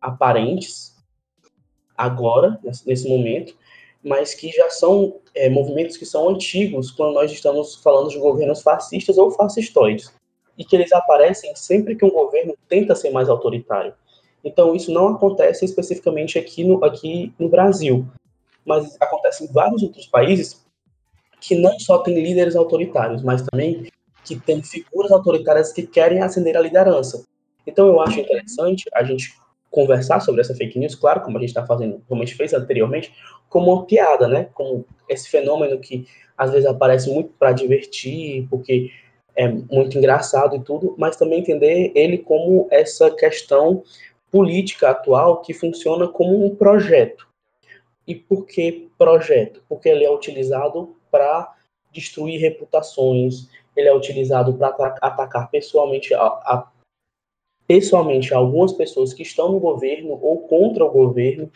[0.00, 0.96] aparentes
[1.96, 3.54] agora, nesse momento,
[4.02, 8.60] mas que já são é, movimentos que são antigos quando nós estamos falando de governos
[8.60, 10.12] fascistas ou fascistoides,
[10.58, 13.94] e que eles aparecem sempre que um governo tenta ser mais autoritário.
[14.44, 18.06] Então, isso não acontece especificamente aqui no, aqui no Brasil,
[18.64, 20.61] mas acontece em vários outros países
[21.42, 23.88] que não só tem líderes autoritários, mas também
[24.24, 27.26] que tem figuras autoritárias que querem ascender a liderança.
[27.66, 29.34] Então eu acho interessante a gente
[29.68, 32.54] conversar sobre essa fake news, claro, como a gente está fazendo, como a gente fez
[32.54, 33.12] anteriormente,
[33.48, 34.48] como uma piada, né?
[34.54, 36.06] Como esse fenômeno que
[36.38, 38.90] às vezes aparece muito para divertir, porque
[39.34, 43.82] é muito engraçado e tudo, mas também entender ele como essa questão
[44.30, 47.26] política atual que funciona como um projeto.
[48.06, 49.62] E por que projeto?
[49.68, 51.54] Porque ele é utilizado para
[51.92, 56.72] destruir reputações, ele é utilizado para atacar pessoalmente a, a,
[57.66, 61.50] pessoalmente algumas pessoas que estão no governo ou contra o governo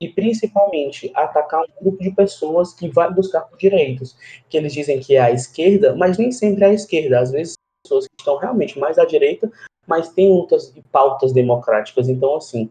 [0.00, 4.16] e principalmente atacar um grupo de pessoas que vai buscar por direitos,
[4.48, 7.54] que eles dizem que é a esquerda, mas nem sempre é a esquerda, às vezes
[7.82, 9.50] pessoas que estão realmente mais à direita,
[9.86, 12.08] mas têm outras pautas democráticas.
[12.08, 12.68] Então, assim,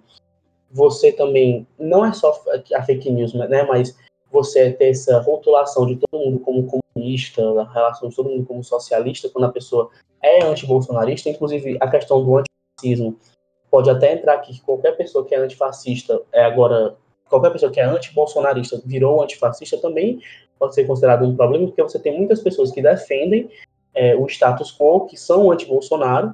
[0.70, 2.38] você também não é só
[2.76, 3.98] a fake news, né, mas
[4.36, 8.64] você ter essa rotulação de todo mundo como comunista, a relação de todo mundo como
[8.64, 9.90] socialista, quando a pessoa
[10.22, 13.18] é antibolsonarista, inclusive a questão do antifascismo
[13.72, 16.96] pode até entrar aqui que qualquer pessoa que é antifascista é agora
[17.30, 20.22] qualquer pessoa que é anti-bolsonarista virou antifascista também
[20.60, 23.50] pode ser considerado um problema, porque você tem muitas pessoas que defendem
[23.94, 26.34] é, o status quo, que são anti-Bolsonaro,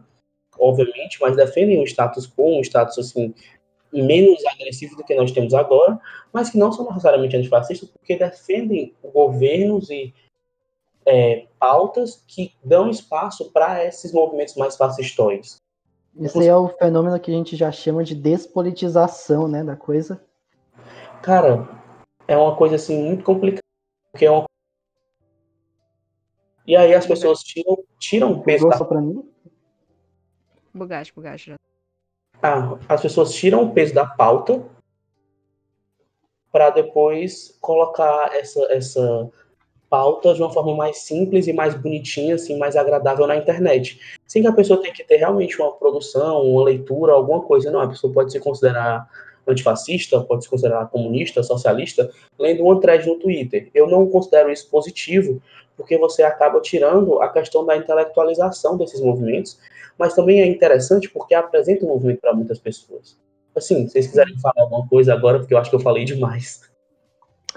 [0.59, 3.33] obviamente, mas defendem o status quo, um status assim
[3.93, 5.99] menos agressivo do que nós temos agora,
[6.31, 10.13] mas que não são necessariamente antifascistas, porque defendem governos e
[11.05, 15.57] é, pautas que dão espaço para esses movimentos mais fascistóides.
[16.19, 20.21] Isso aí é o fenômeno que a gente já chama de despolitização, né, da coisa.
[21.21, 21.67] Cara,
[22.27, 23.61] é uma coisa assim muito complicada,
[24.11, 24.45] porque é uma
[26.65, 28.85] e aí as pessoas tiram, tiram o peso da...
[28.85, 29.27] pra mim?
[30.73, 31.55] Bugaste, bugaste.
[32.41, 34.63] Ah, as pessoas tiram o peso da pauta
[36.51, 39.29] para depois colocar essa, essa
[39.89, 43.99] pauta de uma forma mais simples e mais bonitinha, assim, mais agradável na internet.
[44.25, 47.69] Sem que a pessoa tenha que ter realmente uma produção, uma leitura, alguma coisa.
[47.69, 49.07] Não, a pessoa pode se considerar
[49.47, 53.69] antifascista, pode se considerar comunista, socialista, lendo uma thread no Twitter.
[53.73, 55.41] Eu não considero isso positivo,
[55.75, 59.59] porque você acaba tirando a questão da intelectualização desses movimentos,
[59.97, 63.17] mas também é interessante porque apresenta o movimento para muitas pessoas.
[63.55, 66.70] Assim, se vocês quiserem falar alguma coisa agora, porque eu acho que eu falei demais.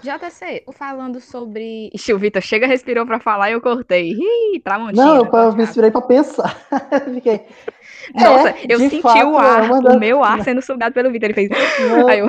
[0.04, 1.90] JC, falando sobre.
[1.94, 4.12] Ixi, o Vitor chega, respirou para falar e eu cortei.
[4.12, 5.02] Ih, Tramontina.
[5.02, 6.54] Não, eu, eu me inspirei para pensar.
[7.14, 7.46] Fiquei.
[8.14, 11.30] Nossa, é, eu senti fato, o ar, é o meu ar sendo sugado pelo Vitor.
[11.30, 11.50] Ele fez.
[11.80, 12.26] Não, eu...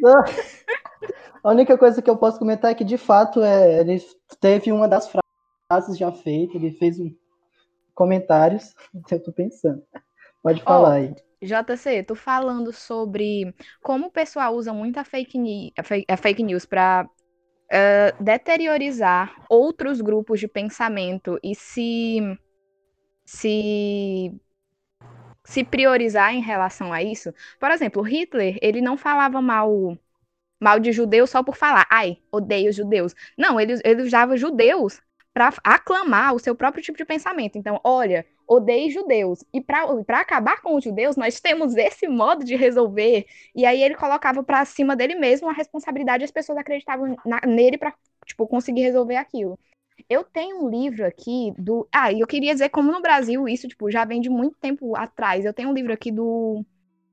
[0.00, 0.24] não.
[1.42, 4.04] A única coisa que eu posso comentar é que, de fato, é, ele
[4.40, 5.08] teve uma das
[5.70, 7.14] frases já feitas, ele fez um
[7.94, 8.74] comentários.
[9.08, 9.80] Eu tô pensando.
[10.42, 11.14] Pode falar oh, aí.
[11.42, 15.72] JC, tô falando sobre como o pessoal usa muito a fake, news,
[16.08, 17.08] a fake news para
[17.72, 22.20] uh, deteriorizar outros grupos de pensamento e se
[23.24, 24.32] se
[25.44, 27.32] se priorizar em relação a isso.
[27.60, 29.96] Por exemplo, Hitler, ele não falava mal
[30.60, 33.14] mal de judeus só por falar, ai, odeio judeus.
[33.38, 35.00] Não, ele, ele usava judeus
[35.36, 37.58] para aclamar o seu próprio tipo de pensamento.
[37.58, 39.44] Então, olha, odeie judeus.
[39.52, 39.84] E para
[40.18, 43.26] acabar com os judeus, nós temos esse modo de resolver.
[43.54, 47.76] E aí ele colocava para cima dele mesmo a responsabilidade, as pessoas acreditavam na, nele
[47.76, 47.92] para
[48.24, 49.58] tipo conseguir resolver aquilo.
[50.08, 51.86] Eu tenho um livro aqui do.
[51.92, 55.44] Ah, eu queria dizer como no Brasil isso tipo já vem de muito tempo atrás.
[55.44, 56.64] Eu tenho um livro aqui do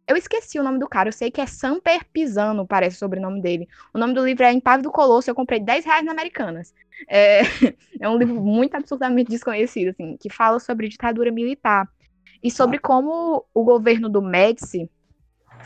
[0.08, 3.42] eu esqueci o nome do cara, eu sei que é Samper Pisano, parece o sobrenome
[3.42, 3.68] dele.
[3.94, 6.74] O nome do livro é Impávido Colosso, eu comprei 10 reais na Americanas.
[7.08, 7.42] É,
[8.00, 11.88] é um livro muito absurdamente desconhecido, assim, que fala sobre ditadura militar.
[12.44, 14.90] E sobre como o governo do Médici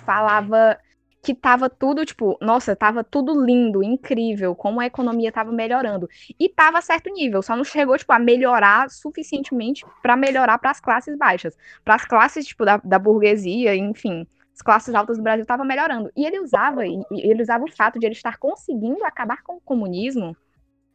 [0.06, 0.78] falava
[1.28, 6.08] que tava tudo, tipo, nossa, tava tudo lindo, incrível, como a economia tava melhorando.
[6.40, 10.72] E tava a certo nível, só não chegou, tipo, a melhorar suficientemente para melhorar para
[10.72, 11.58] as classes baixas.
[11.84, 16.10] Para as classes, tipo, da, da burguesia, enfim, as classes altas do Brasil tava melhorando.
[16.16, 20.34] E ele usava, ele usava o fato de ele estar conseguindo acabar com o comunismo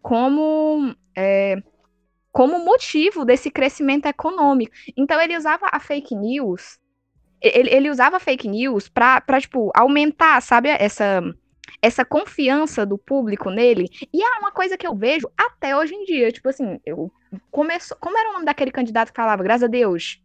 [0.00, 1.62] como é,
[2.32, 4.72] como motivo desse crescimento econômico.
[4.96, 6.80] Então ele usava a fake news
[7.42, 11.22] ele, ele usava fake news pra, pra, tipo, aumentar, sabe, essa,
[11.80, 13.88] essa confiança do público nele.
[14.12, 16.30] E é uma coisa que eu vejo até hoje em dia.
[16.30, 17.10] Tipo assim, eu
[17.50, 17.96] começo.
[18.00, 20.22] Como era o nome daquele candidato que falava, graças a Deus?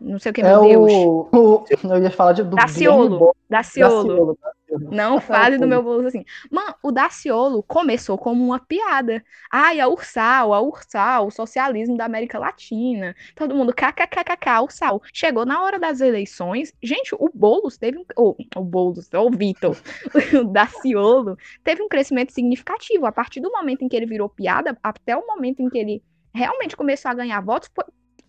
[0.00, 0.92] Não sei o que, é meu o, Deus.
[0.92, 3.34] O, eu ia falar de, do Daciolo.
[3.48, 3.98] Daciolo.
[3.98, 4.38] Daciolo.
[4.78, 6.24] Não fale do meu bolso assim.
[6.50, 9.24] Mano, o Daciolo começou como uma piada.
[9.50, 13.14] Ai, a Ursal, a Ursal, o socialismo da América Latina.
[13.34, 15.02] Todo mundo kkkk, Ursal.
[15.12, 16.72] Chegou na hora das eleições.
[16.82, 18.04] Gente, o Boulos teve um.
[18.16, 19.76] Oh, o Boulos, o Vitor,
[20.40, 23.06] o Daciolo, teve um crescimento significativo.
[23.06, 26.02] A partir do momento em que ele virou piada, até o momento em que ele
[26.34, 27.70] realmente começou a ganhar votos,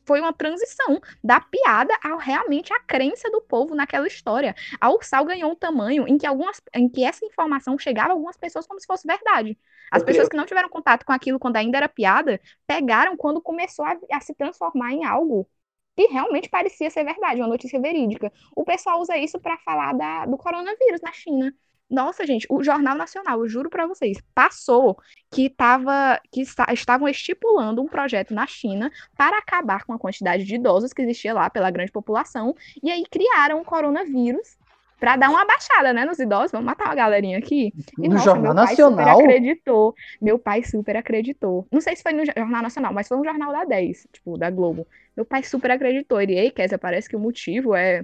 [0.06, 4.56] foi uma transição da piada ao realmente a crença do povo naquela história.
[4.80, 8.38] A Ursal ganhou um tamanho em que algumas, em que essa informação chegava a algumas
[8.38, 9.58] pessoas como se fosse verdade.
[9.92, 13.86] As pessoas que não tiveram contato com aquilo quando ainda era piada, pegaram quando começou
[13.86, 15.48] a, a se transformar em algo
[15.96, 18.32] que realmente parecia ser verdade, uma notícia verídica.
[18.56, 21.54] O pessoal usa isso para falar da, do coronavírus na China.
[21.90, 24.98] Nossa, gente, o Jornal Nacional, eu juro para vocês, passou
[25.32, 30.44] que, tava, que está, estavam estipulando um projeto na China para acabar com a quantidade
[30.44, 34.58] de idosos que existia lá pela grande população, e aí criaram o coronavírus
[35.00, 37.72] para dar uma baixada, né, nos idosos, vamos matar uma galerinha aqui.
[38.00, 39.20] E, no nossa, Jornal meu pai Nacional?
[39.20, 41.68] super acreditou, meu pai super acreditou.
[41.72, 44.50] Não sei se foi no Jornal Nacional, mas foi um jornal da 10, tipo, da
[44.50, 44.88] Globo.
[45.16, 48.04] Meu pai super acreditou, ele, ei, Kézia, parece que o motivo é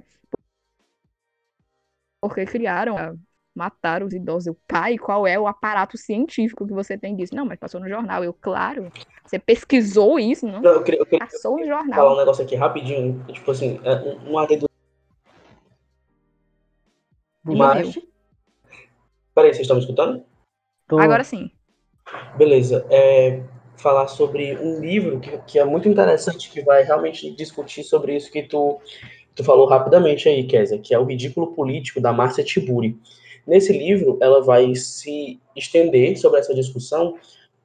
[2.20, 3.18] porque criaram
[3.54, 4.46] matar os idosos.
[4.46, 7.34] Eu, pai, qual é o aparato científico que você tem disso?
[7.34, 8.24] Não, mas passou no jornal.
[8.24, 8.90] Eu, claro.
[9.24, 10.60] Você pesquisou isso, não?
[10.60, 11.94] não eu queria, eu queria, passou no jornal.
[11.94, 13.24] falar um negócio aqui rapidinho.
[13.32, 14.66] Tipo assim, é, um adendo.
[17.44, 17.98] Mas,
[19.34, 20.24] Peraí, vocês estão me escutando?
[20.86, 21.50] Tô- Agora sim.
[22.36, 22.86] Beleza.
[22.90, 23.42] É,
[23.76, 28.30] falar sobre um livro que, que é muito interessante, que vai realmente discutir sobre isso
[28.30, 28.80] que tu,
[29.34, 32.98] tu falou rapidamente aí, Kézia, que é o Ridículo Político, da Márcia Tiburi.
[33.46, 37.16] Nesse livro, ela vai se estender sobre essa discussão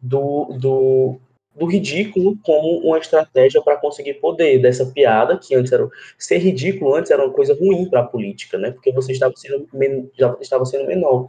[0.01, 1.15] do, do,
[1.55, 5.87] do ridículo como uma estratégia para conseguir poder, dessa piada, que antes era.
[6.17, 8.71] Ser ridículo antes era uma coisa ruim para a política, né?
[8.71, 11.27] Porque você estava sendo, men- já estava sendo menor.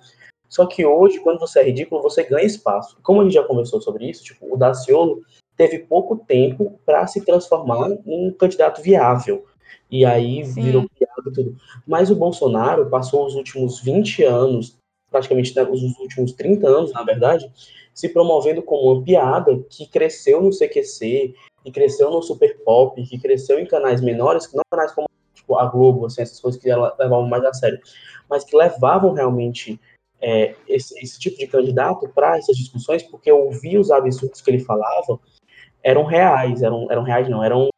[0.49, 2.99] Só que hoje, quando você é ridículo, você ganha espaço.
[3.03, 5.23] Como a gente já conversou sobre isso, tipo, o Daciolo
[5.57, 9.45] teve pouco tempo para se transformar num candidato viável.
[9.91, 10.63] E aí Sim.
[10.63, 11.57] virou piada e tudo.
[11.87, 14.77] Mas o Bolsonaro passou os últimos 20 anos,
[15.11, 17.51] praticamente né, os últimos 30 anos, na verdade,
[17.95, 23.19] se promovendo como uma piada que cresceu no CQC, que cresceu no Super Pop, que
[23.19, 26.69] cresceu em canais menores, que não canais como tipo, a Globo, assim, essas coisas que
[26.69, 27.81] levavam mais a sério,
[28.29, 29.81] mas que levavam realmente
[30.21, 34.59] é, esse, esse tipo de candidato para essas discussões, porque ouvir os absurdos que ele
[34.59, 35.19] falava
[35.83, 37.69] eram reais, eram, eram reais não, eram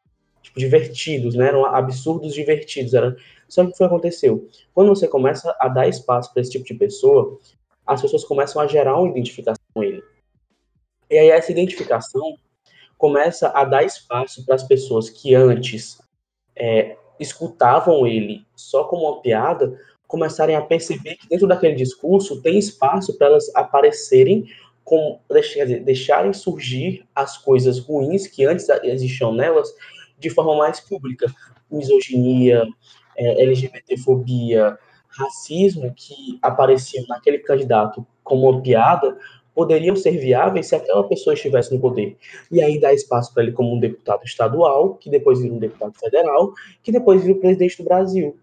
[0.50, 1.48] tipo, divertidos, né?
[1.48, 2.94] Eram absurdos divertidos.
[2.94, 3.16] Era...
[3.48, 4.48] Só que o que aconteceu?
[4.74, 7.38] Quando você começa a dar espaço para esse tipo de pessoa,
[7.86, 10.02] as pessoas começam a gerar uma identificação com ele.
[11.10, 12.36] E aí essa identificação
[12.96, 15.98] começa a dar espaço para as pessoas que antes
[16.54, 22.58] é, escutavam ele só como uma piada, começarem a perceber que dentro daquele discurso tem
[22.58, 24.46] espaço para elas aparecerem
[24.84, 29.72] com, dizer, deixarem surgir as coisas ruins que antes existiam nelas
[30.20, 31.26] de forma mais pública.
[31.70, 32.66] Misoginia,
[33.16, 34.78] é, LGBTfobia,
[35.08, 39.16] racismo que apareciam naquele candidato como uma piada,
[39.54, 42.16] poderiam ser viáveis se aquela pessoa estivesse no poder.
[42.50, 45.94] E aí dá espaço para ele como um deputado estadual, que depois vira um deputado
[45.98, 46.52] federal,
[46.82, 48.38] que depois vira o presidente do Brasil.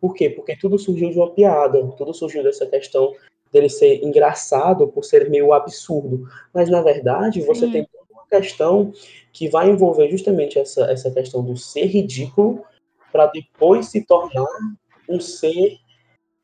[0.00, 0.30] Por quê?
[0.30, 3.12] Porque tudo surgiu de uma piada, tudo surgiu dessa questão
[3.52, 6.28] dele ser engraçado por ser meio absurdo.
[6.52, 7.72] Mas, na verdade, você Sim.
[7.72, 7.88] tem
[8.30, 8.92] questão
[9.32, 12.64] que vai envolver justamente essa, essa questão do ser ridículo
[13.12, 14.46] para depois se tornar
[15.08, 15.78] um ser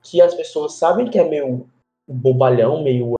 [0.02, 1.68] que as pessoas sabem que é meio
[2.06, 3.14] bobalhão, meio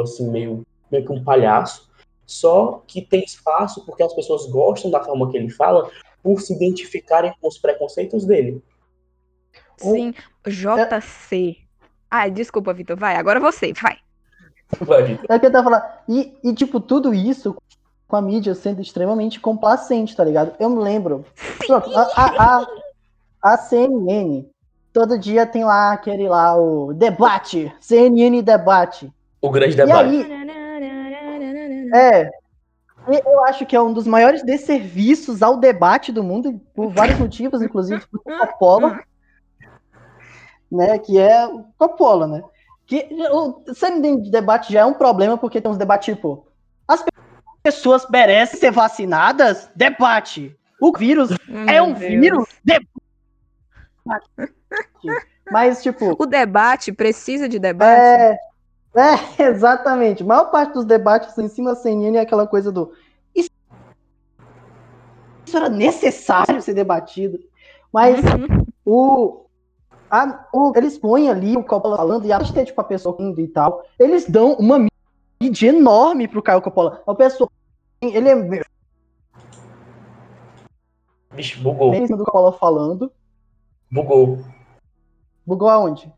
[0.00, 1.88] assim, meio, meio que um palhaço,
[2.26, 5.90] só que tem espaço porque as pessoas gostam da forma que ele fala
[6.22, 8.62] por se identificarem com os preconceitos dele.
[9.76, 10.14] Sim.
[10.46, 11.58] JC.
[12.10, 12.96] Ai, desculpa, Vitor.
[12.96, 13.98] Vai, agora você, vai.
[14.80, 15.26] Vai, Vitor.
[15.28, 15.84] É o que eu tava falando.
[16.08, 17.56] E, e, tipo, tudo isso
[18.14, 20.54] com a mídia sendo extremamente complacente, tá ligado?
[20.60, 21.24] Eu me lembro.
[21.66, 22.66] Pronto, a, a,
[23.42, 24.46] a, CNN,
[24.92, 27.74] todo dia tem lá aquele lá, o debate.
[27.80, 29.12] CNN debate.
[29.42, 30.10] O grande E debate.
[30.10, 30.32] aí,
[31.92, 32.30] é.
[33.08, 37.60] Eu acho que é um dos maiores desserviços ao debate do mundo, por vários motivos,
[37.60, 39.00] inclusive por Coppola,
[40.70, 40.98] né?
[41.00, 42.44] Que é o Coppola, né?
[42.86, 46.46] Que o CNN de debate já é um problema, porque tem uns debates tipo.
[46.86, 47.02] As
[47.64, 49.70] pessoas merecem ser vacinadas?
[49.74, 50.54] Debate.
[50.80, 51.30] O vírus
[51.66, 52.46] é um vírus?
[52.62, 52.88] Debate.
[55.50, 56.14] Mas, tipo.
[56.18, 58.00] O debate precisa de debate?
[58.00, 58.38] É,
[58.94, 60.22] é, exatamente.
[60.22, 62.92] A maior parte dos debates em cima da CNN é aquela coisa do.
[63.34, 63.50] Isso,
[65.46, 67.38] isso era necessário ser debatido.
[67.92, 68.64] Mas Uhum.
[68.84, 69.46] o,
[70.10, 73.48] a- o- Eles põem ali o Coppola falando, e ter tipo, a pessoa indo e
[73.48, 74.78] tal, eles dão uma
[75.44, 77.02] mídia enorme pro Caio Coppola.
[77.06, 77.50] A pessoa.
[78.00, 78.62] Ele é
[81.34, 81.94] Bicho, bugou.
[81.94, 83.12] cima do Coppola falando.
[83.90, 84.38] Bugou.
[85.46, 86.12] Bugou aonde?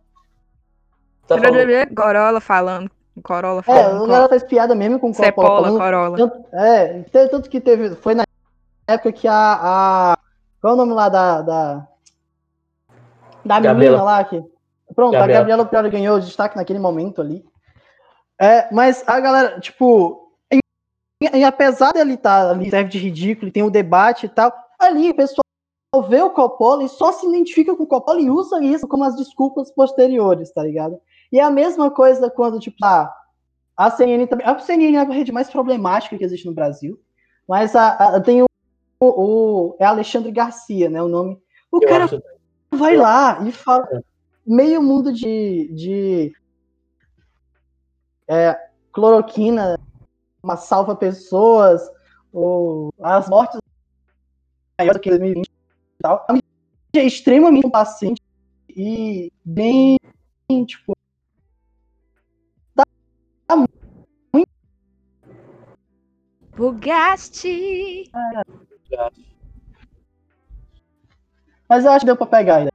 [1.27, 1.95] Tá falando.
[1.95, 2.91] Corolla falando.
[3.23, 4.05] Corolla É, falando.
[4.05, 5.79] o cara faz piada mesmo com o Coppola Cepola, falando.
[5.79, 6.17] Corolla.
[6.19, 7.95] Tanto, é, tanto que teve.
[7.97, 8.25] Foi na
[8.87, 9.59] época que a.
[10.15, 10.19] a
[10.61, 11.43] qual é o nome lá da.
[11.43, 11.89] Da,
[13.45, 14.03] da menina Gabriela.
[14.03, 14.43] lá que.
[14.95, 15.23] Pronto, Gabriela.
[15.23, 17.45] a Gabriela Priori ganhou o destaque naquele momento ali.
[18.41, 20.31] É, mas a galera, tipo.
[20.53, 20.59] E,
[21.39, 25.15] e apesar dele estar ali, serve de ridículo, tem o debate e tal, ali o
[25.15, 25.43] pessoal
[26.09, 29.17] vê o Coppola e só se identifica com o Coppola e usa isso como as
[29.17, 31.01] desculpas posteriores, tá ligado?
[31.33, 33.11] E é a mesma coisa quando, tipo, a,
[33.77, 34.47] a CNN também.
[34.47, 37.01] A CNN é a rede mais problemática que existe no Brasil.
[37.49, 38.47] Mas a, a- tem o,
[39.01, 41.03] o- É Alexandre Garcia, né?
[41.03, 41.41] O nome.
[41.73, 42.23] O Eu cara acho-
[42.71, 43.89] vai lá e fala.
[44.47, 45.73] Meio mundo de.
[45.75, 46.33] de
[48.29, 48.57] é,
[48.93, 49.79] cloroquina,
[50.43, 51.83] uma salva pessoas,
[52.33, 53.61] ou as mortes
[54.79, 56.25] maiores do que 2020 e tal.
[56.29, 56.45] A mídia
[56.95, 58.23] é extremamente paciente
[58.69, 59.97] e bem,
[60.67, 60.97] tipo,
[66.57, 68.11] Bugatti.
[71.69, 72.65] Mas eu acho que deu pra pegar.
[72.65, 72.71] né?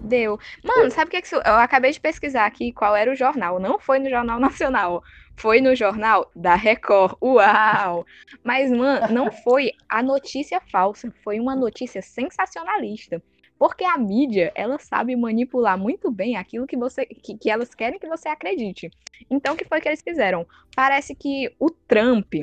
[0.00, 0.38] Deu.
[0.62, 1.36] Mano, sabe o que, é que isso...
[1.36, 3.58] eu acabei de pesquisar aqui qual era o jornal?
[3.58, 5.02] Não foi no Jornal Nacional.
[5.36, 7.16] Foi no jornal da Record.
[7.22, 8.06] Uau!
[8.42, 11.12] Mas, mano, não foi a notícia falsa.
[11.22, 13.22] Foi uma notícia sensacionalista.
[13.58, 17.98] Porque a mídia, ela sabe manipular muito bem aquilo que você que, que elas querem
[17.98, 18.90] que você acredite.
[19.30, 20.46] Então, o que foi que eles fizeram?
[20.74, 22.34] Parece que o Trump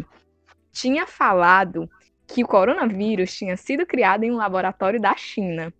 [0.71, 1.89] tinha falado
[2.25, 5.73] que o coronavírus tinha sido criado em um laboratório da China.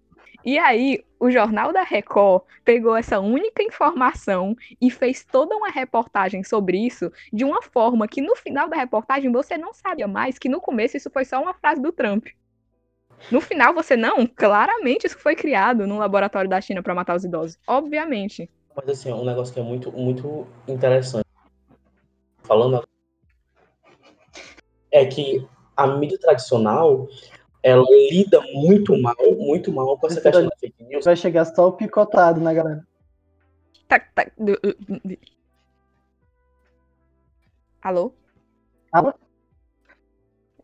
[0.44, 6.44] E aí, o Jornal da Record pegou essa única informação e fez toda uma reportagem
[6.44, 10.50] sobre isso de uma forma que no final da reportagem você não sabia mais que
[10.50, 12.28] no começo isso foi só uma frase do Trump.
[13.30, 17.24] No final você não, claramente isso foi criado num laboratório da China para matar os
[17.24, 18.50] idosos, obviamente.
[18.76, 21.26] Mas assim, um negócio que é muito muito interessante
[22.42, 22.84] falando
[24.92, 27.08] é que a mídia tradicional
[27.64, 31.06] ela lida muito mal, muito mal com essa Esse questão vai- da fake news.
[31.06, 32.84] Vai chegar só o picotado na galera.
[33.88, 34.26] Tá, tá,
[37.82, 38.14] Alô?
[38.92, 39.14] Alô?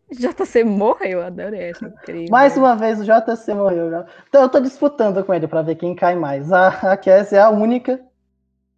[0.10, 2.30] JC morreu, adorei essa incrível.
[2.32, 4.06] Mais uma vez o JC morreu.
[4.30, 6.52] Então eu tô disputando com ele pra ver quem cai mais.
[6.52, 8.00] A, a Cassie é a única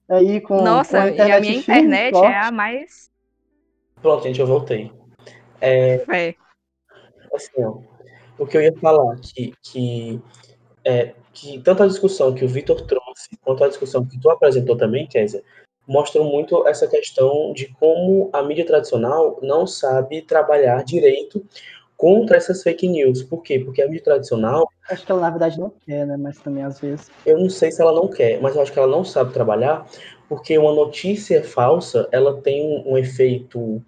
[0.09, 2.34] aí com, Nossa, com a e a internet minha firme, internet forte.
[2.34, 3.11] é a mais.
[4.01, 4.91] Pronto, gente, eu voltei.
[5.61, 6.03] É,
[7.36, 7.80] Assim, ó,
[8.39, 10.19] o que eu ia falar que, que,
[10.83, 14.77] é, que tanto a discussão que o Vitor trouxe, quanto a discussão que tu apresentou
[14.77, 15.43] também, Kézia,
[15.85, 21.43] mostram muito essa questão de como a mídia tradicional não sabe trabalhar direito
[21.97, 23.23] contra essas fake news.
[23.23, 23.59] Por quê?
[23.59, 26.15] Porque a mídia tradicional, Acho que ela na verdade não quer, né?
[26.17, 27.11] Mas também às vezes.
[27.25, 29.85] eu não sei se ela não quer, mas eu acho que ela não sabe trabalhar,
[30.27, 33.83] porque uma notícia falsa, ela tem um, um efeito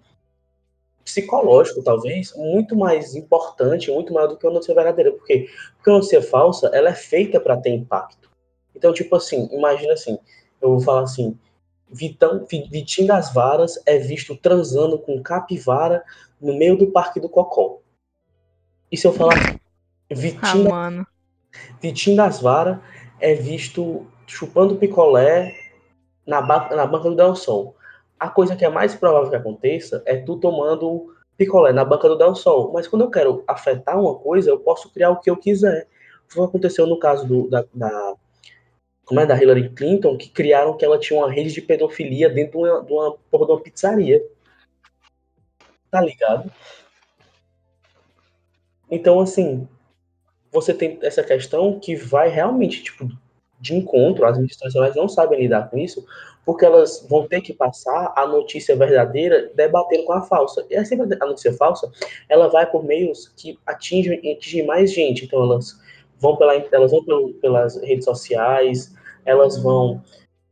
[1.04, 5.12] psicológico, talvez, muito mais importante, muito maior do que uma notícia verdadeira.
[5.12, 5.48] Por quê?
[5.76, 8.30] Porque a notícia falsa, ela é feita para ter impacto.
[8.74, 10.18] Então, tipo assim, imagina assim,
[10.60, 11.36] eu vou falar assim,
[11.90, 16.02] Vitão, Vi- Vitinho das Varas é visto transando com capivara
[16.40, 17.80] no meio do Parque do Cocó.
[18.90, 21.06] E se eu falar ah, Vitinho mano.
[21.80, 22.78] Vitinho das Varas
[23.20, 25.54] é visto chupando picolé
[26.26, 27.76] na, ba- na banca do Del Sol.
[28.22, 32.16] A coisa que é mais provável que aconteça é tu tomando picolé na banca do
[32.16, 32.70] Del Sol.
[32.72, 35.88] Mas quando eu quero afetar uma coisa, eu posso criar o que eu quiser.
[36.28, 38.14] Foi o que aconteceu no caso do, da, da-
[39.04, 42.60] como é, da Hillary Clinton, que criaram que ela tinha uma rede de pedofilia dentro
[42.60, 44.22] de uma, de uma, porra de uma pizzaria.
[45.90, 46.48] Tá ligado?
[48.88, 49.66] Então, assim,
[50.52, 53.08] você tem essa questão que vai realmente, tipo,
[53.58, 56.06] de encontro, as mídias tradicionais não sabem lidar com isso,
[56.44, 60.66] porque elas vão ter que passar a notícia verdadeira debatendo com a falsa.
[60.68, 61.90] E sempre a notícia falsa,
[62.28, 65.24] ela vai por meios que atingem, atingem mais gente.
[65.24, 65.78] Então, elas
[66.18, 68.92] vão, pela, elas vão pelo- pelas redes sociais,
[69.24, 70.02] elas vão,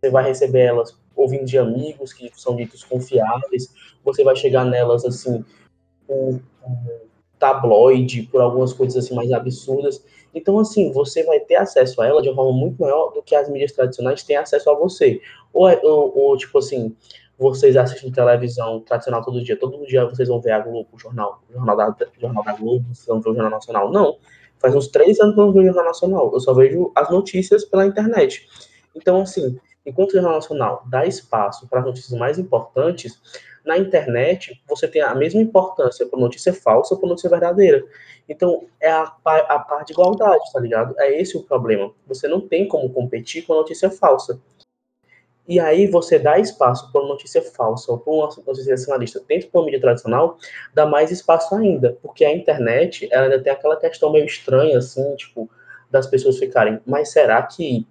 [0.01, 3.69] você vai receber elas ouvindo de amigos que são ditos confiáveis,
[4.05, 5.45] você vai chegar nelas, assim,
[6.07, 7.00] por, por
[7.41, 10.05] tabloide, por algumas coisas assim mais absurdas.
[10.33, 13.35] Então, assim, você vai ter acesso a ela de uma forma muito maior do que
[13.35, 15.21] as mídias tradicionais têm acesso a você.
[15.53, 16.95] Ou, é- ou, ou, tipo assim,
[17.37, 21.43] vocês assistem televisão tradicional todo dia, todo dia vocês vão ver a Globo, o jornal,
[21.49, 23.91] o jornal da, jornal da Globo, vocês vão ver o Jornal Nacional.
[23.91, 24.19] Não.
[24.59, 26.31] Faz uns três anos que eu não vejo o Jornal Nacional.
[26.33, 28.47] Eu só vejo as notícias pela internet.
[28.95, 33.21] Então, assim, enquanto o Jornal Nacional dá espaço para as notícias mais importantes,
[33.65, 37.85] na internet você tem a mesma importância para notícia falsa para notícia verdadeira.
[38.29, 40.95] Então, é a, a de igualdade, tá ligado?
[40.99, 41.93] É esse o problema.
[42.07, 44.41] Você não tem como competir com a notícia falsa.
[45.49, 49.51] E aí você dá espaço para uma notícia falsa ou para uma notícia sensacionalista dentro
[49.53, 50.39] da mídia tradicional,
[50.73, 55.17] dá mais espaço ainda, porque a internet ela ainda tem aquela questão meio estranha, assim,
[55.17, 55.51] tipo,
[55.91, 57.85] das pessoas ficarem, mas será que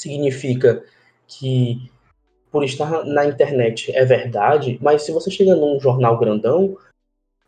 [0.00, 0.84] significa
[1.26, 1.90] que
[2.50, 4.78] por estar na internet é verdade?
[4.80, 6.76] Mas se você chega num jornal grandão,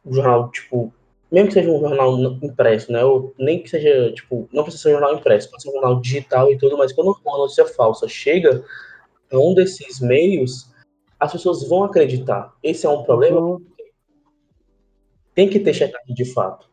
[0.04, 0.92] um jornal, tipo,
[1.30, 3.04] mesmo que seja um jornal impresso, né?
[3.04, 6.00] Ou nem que seja, tipo, não precisa ser um jornal impresso, pode ser um jornal
[6.00, 8.64] digital e tudo, mas quando uma notícia falsa chega
[9.32, 10.70] a um desses meios,
[11.18, 12.54] as pessoas vão acreditar.
[12.62, 13.62] Esse é um problema, Então,
[15.34, 16.69] tem que ter checagem de fato.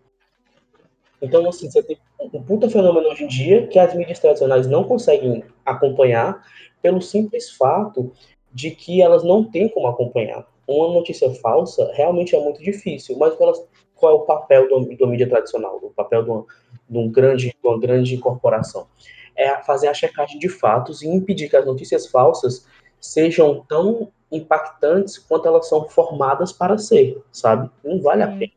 [1.22, 4.84] Então, assim, você tem um puta fenômeno hoje em dia que as mídias tradicionais não
[4.84, 6.44] conseguem acompanhar
[6.82, 8.12] pelo simples fato
[8.54, 10.48] de que elas não têm como acompanhar.
[10.68, 13.64] Uma notícia falsa realmente é muito difícil, mas elas,
[13.96, 16.46] qual é o papel do, do mídia tradicional, o papel de uma,
[16.90, 18.88] de um grande, de uma grande corporação?
[19.36, 22.68] É fazer a checagem de fatos e impedir que as notícias falsas
[23.00, 27.70] sejam tão impactantes quanto elas são formadas para ser, sabe?
[27.84, 28.57] Não vale a pena.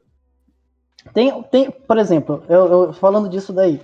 [1.14, 3.80] Tem, tem, por exemplo, eu, eu falando disso daí,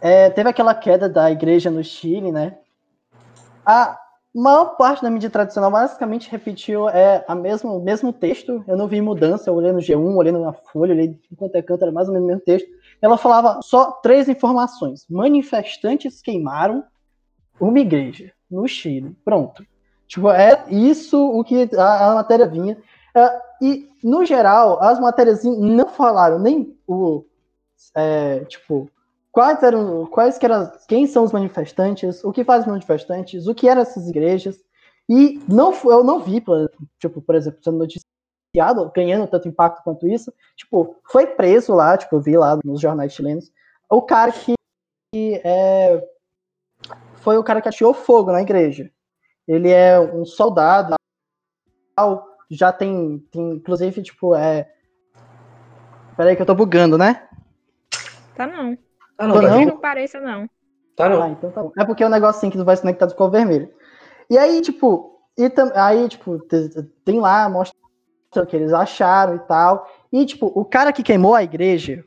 [0.00, 2.58] é, teve aquela queda da igreja no Chile, né?
[3.64, 3.98] A
[4.34, 8.62] maior parte da mídia tradicional basicamente repetiu é, a mesmo, o mesmo texto.
[8.68, 11.82] Eu não vi mudança, eu olhei no G1, olhei na Folha, olhei enquanto é canto,
[11.82, 12.68] era mais ou menos o mesmo texto.
[13.00, 15.06] Ela falava só três informações.
[15.08, 16.84] Manifestantes queimaram
[17.58, 19.16] uma igreja no Chile.
[19.24, 19.66] Pronto.
[20.06, 22.78] Tipo, é isso o que a, a matéria vinha.
[23.16, 27.24] É, e, no geral, as matérias não falaram nem o.
[27.94, 28.90] É, tipo,
[29.32, 30.06] quais eram.
[30.06, 30.70] Quais que eram.
[30.88, 34.56] Quem são os manifestantes, o que fazem os manifestantes, o que eram essas igrejas.
[35.08, 36.42] E não, eu não vi,
[36.98, 40.32] tipo, por exemplo, sendo noticiado, ganhando tanto impacto quanto isso.
[40.56, 43.52] Tipo, foi preso lá, tipo, eu vi lá nos jornais chilenos,
[43.88, 44.54] o cara que,
[45.14, 46.02] que é,
[47.16, 48.90] foi o cara que atirou fogo na igreja.
[49.46, 50.96] Ele é um soldado,
[52.50, 54.70] já tem, tem inclusive, tipo, é.
[56.16, 57.28] Peraí que eu tô bugando, né?
[58.34, 58.76] Tá não.
[59.16, 59.50] Tá não, tá não?
[59.50, 59.66] não?
[59.66, 60.48] não pareça, não.
[60.94, 61.22] Tá não.
[61.22, 61.72] Ah, então tá bom.
[61.78, 63.70] É porque o negócio assim que vai se conectar com o vermelho.
[64.30, 66.38] E aí, tipo, e tam, aí, tipo,
[67.04, 67.76] tem lá, mostra
[68.34, 69.90] o que eles acharam e tal.
[70.12, 72.04] E, tipo, o cara que queimou a igreja,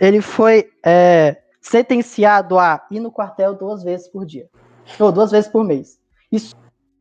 [0.00, 4.48] ele foi é, sentenciado a ir no quartel duas vezes por dia.
[4.98, 5.98] Ou duas vezes por mês.
[6.30, 6.38] E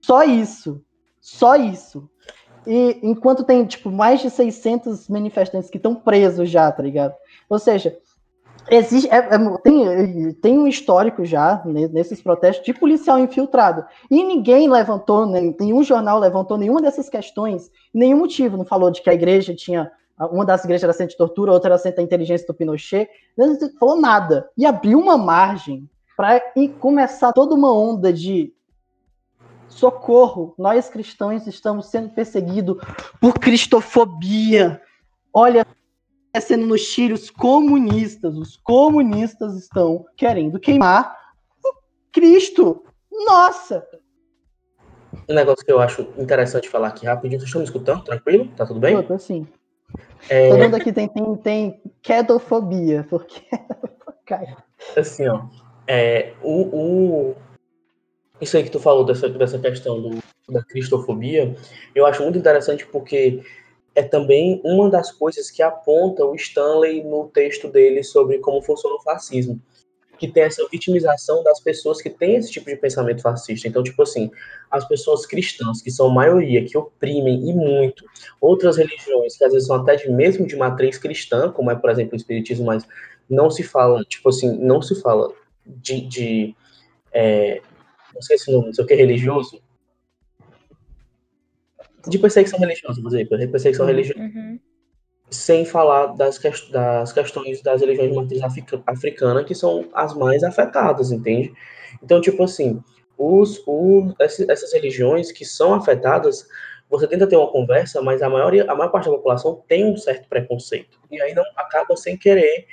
[0.02, 0.84] só isso.
[1.20, 2.10] Só isso.
[2.72, 7.16] E enquanto tem, tipo, mais de 600 manifestantes que estão presos já, tá ligado?
[7.50, 7.98] Ou seja,
[8.70, 13.84] existe, é, é, tem, tem um histórico já nesses protestos de policial infiltrado.
[14.12, 18.56] E ninguém levantou, nenhum jornal levantou nenhuma dessas questões, nenhum motivo.
[18.56, 19.92] Não falou de que a igreja tinha
[20.32, 23.58] uma das igrejas era centro de tortura, outra era centro da inteligência do Pinochet, não
[23.80, 24.48] falou nada.
[24.56, 26.40] E abriu uma margem para
[26.80, 28.54] começar toda uma onda de
[29.70, 32.78] socorro, nós cristãos estamos sendo perseguidos
[33.22, 34.82] por cristofobia.
[35.34, 35.66] Olha,
[36.42, 41.16] sendo no Chile, os comunistas, os comunistas estão querendo queimar
[42.12, 42.84] Cristo.
[43.12, 43.86] Nossa!
[45.28, 48.04] Um negócio que eu acho interessante falar aqui rapidinho, vocês estão me escutando?
[48.04, 48.48] Tranquilo?
[48.56, 48.96] Tá tudo bem?
[48.96, 49.48] Eu tô sim.
[50.30, 50.50] É...
[50.50, 53.42] Todo mundo aqui tem, tem, tem quedofobia, porque.
[54.98, 55.46] assim, ó.
[55.88, 57.36] É, o, o,
[58.42, 60.18] isso aí que tu falou dessa, dessa questão do,
[60.50, 61.56] da cristofobia,
[61.94, 63.44] eu acho muito interessante porque
[63.96, 68.96] é também uma das coisas que aponta o Stanley no texto dele sobre como funciona
[68.96, 69.60] o fascismo
[70.20, 73.68] que tem essa vitimização das pessoas que têm esse tipo de pensamento fascista.
[73.68, 74.30] Então, tipo assim,
[74.70, 78.04] as pessoas cristãs, que são maioria, que oprimem e muito,
[78.42, 81.90] outras religiões, que às vezes são até de mesmo de matriz cristã, como é, por
[81.90, 82.86] exemplo, o espiritismo, mas
[83.30, 85.32] não se fala, tipo assim, não se fala
[85.66, 86.56] de, de
[87.14, 87.62] é,
[88.14, 89.62] não sei se não sei o que religioso,
[92.08, 93.92] de perseguição religiosa, vou dizer, perseguição uhum.
[93.92, 94.20] religiosa.
[94.20, 94.60] Uhum
[95.30, 96.40] sem falar das,
[96.72, 98.42] das questões das religiões de matriz
[98.88, 101.54] africana, que são as mais afetadas, entende?
[102.04, 102.82] Então, tipo assim,
[103.18, 106.48] os, os, essas religiões que são afetadas,
[106.90, 109.96] você tenta ter uma conversa, mas a, maioria, a maior parte da população tem um
[109.96, 111.00] certo preconceito.
[111.12, 112.66] E aí não acaba sem querer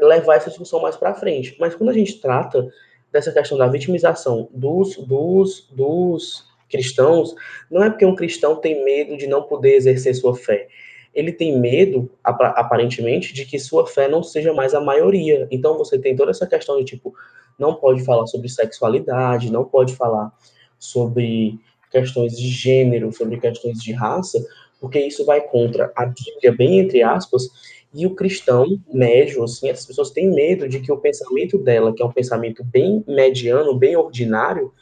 [0.00, 1.56] levar essa discussão mais para frente.
[1.58, 2.66] Mas quando a gente trata
[3.12, 7.34] dessa questão da vitimização dos, dos, dos cristãos,
[7.70, 10.68] não é porque um cristão tem medo de não poder exercer sua fé
[11.14, 15.46] ele tem medo, aparentemente, de que sua fé não seja mais a maioria.
[15.50, 17.14] Então você tem toda essa questão de tipo,
[17.58, 20.32] não pode falar sobre sexualidade, não pode falar
[20.78, 21.58] sobre
[21.90, 24.42] questões de gênero, sobre questões de raça,
[24.80, 27.50] porque isso vai contra a Bíblia, bem entre aspas,
[27.94, 32.02] e o cristão médio, assim, essas pessoas têm medo de que o pensamento dela, que
[32.02, 34.72] é um pensamento bem mediano, bem ordinário,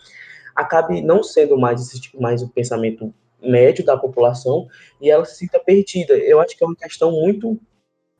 [0.54, 4.68] acabe não sendo mais esse tipo, mais o pensamento médio da população
[5.00, 6.14] e ela se sinta perdida.
[6.14, 7.58] Eu acho que é uma questão muito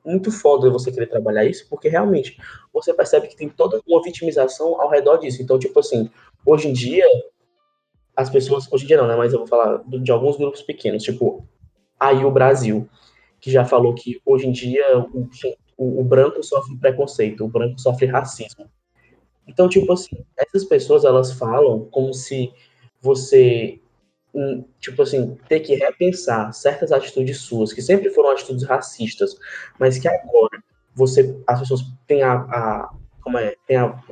[0.03, 2.38] muito foda você querer trabalhar isso, porque realmente
[2.72, 5.43] você percebe que tem toda uma vitimização ao redor disso.
[5.43, 6.11] Então, tipo assim,
[6.47, 7.05] hoje em dia
[8.16, 11.03] as pessoas, hoje em dia não, né, mas eu vou falar de alguns grupos pequenos,
[11.03, 11.47] tipo
[11.99, 12.88] aí o Brasil,
[13.41, 15.28] que já falou que hoje em dia o,
[15.76, 18.68] o, o branco sofre preconceito, o branco sofre racismo.
[19.47, 22.53] Então, tipo assim, essas pessoas elas falam como se
[23.01, 23.80] você
[24.78, 29.36] tipo assim, ter que repensar certas atitudes suas, que sempre foram atitudes racistas,
[29.78, 30.62] mas que agora
[30.95, 34.03] você, as pessoas têm a, a como é, tem a,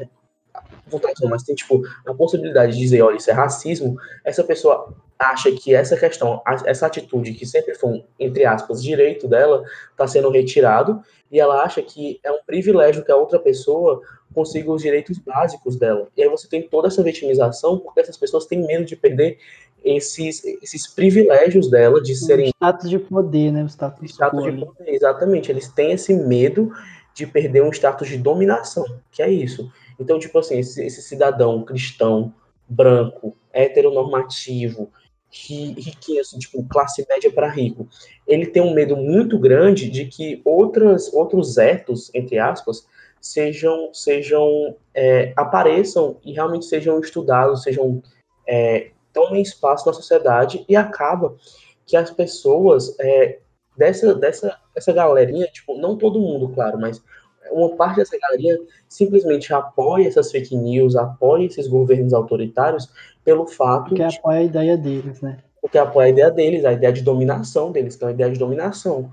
[0.88, 4.94] vontade não, mas tem tipo a possibilidade de dizer, olha, isso é racismo, essa pessoa
[5.18, 10.30] acha que essa questão, essa atitude que sempre foi, entre aspas, direito dela, está sendo
[10.30, 14.00] retirado, e ela acha que é um privilégio que a outra pessoa
[14.32, 16.08] consiga os direitos básicos dela.
[16.16, 19.38] E aí você tem toda essa vitimização porque essas pessoas têm medo de perder
[19.84, 22.46] esses, esses privilégios dela de serem.
[22.46, 23.64] O status de poder, né?
[23.64, 25.50] O status, status de poder, exatamente.
[25.50, 26.72] Eles têm esse medo
[27.14, 29.70] de perder um status de dominação, que é isso.
[29.98, 32.32] Então, tipo assim, esse, esse cidadão cristão,
[32.68, 34.90] branco, heteronormativo,
[35.30, 37.86] riquinho, assim, tipo, classe média para rico,
[38.26, 42.86] ele tem um medo muito grande de que outras, outros etos, entre aspas,
[43.20, 48.02] sejam, sejam é, apareçam e realmente sejam estudados, sejam
[48.46, 51.36] é, tomem espaço na sociedade e acaba
[51.84, 53.38] que as pessoas é,
[53.76, 57.02] dessa, dessa, dessa galerinha, tipo, não todo mundo, claro, mas
[57.50, 62.88] uma parte dessa galerinha simplesmente apoia essas fake news, apoia esses governos autoritários
[63.24, 65.38] pelo fato Porque de, apoia a ideia deles, né?
[65.60, 68.38] Porque apoia a ideia deles, a ideia de dominação deles, que é uma ideia de
[68.38, 69.10] dominação.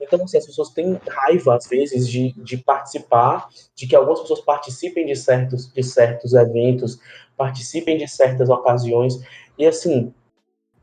[0.00, 4.40] Então, assim, as pessoas têm raiva, às vezes, de, de participar, de que algumas pessoas
[4.40, 6.98] participem de certos, de certos eventos,
[7.36, 9.20] participem de certas ocasiões.
[9.58, 10.12] E, assim,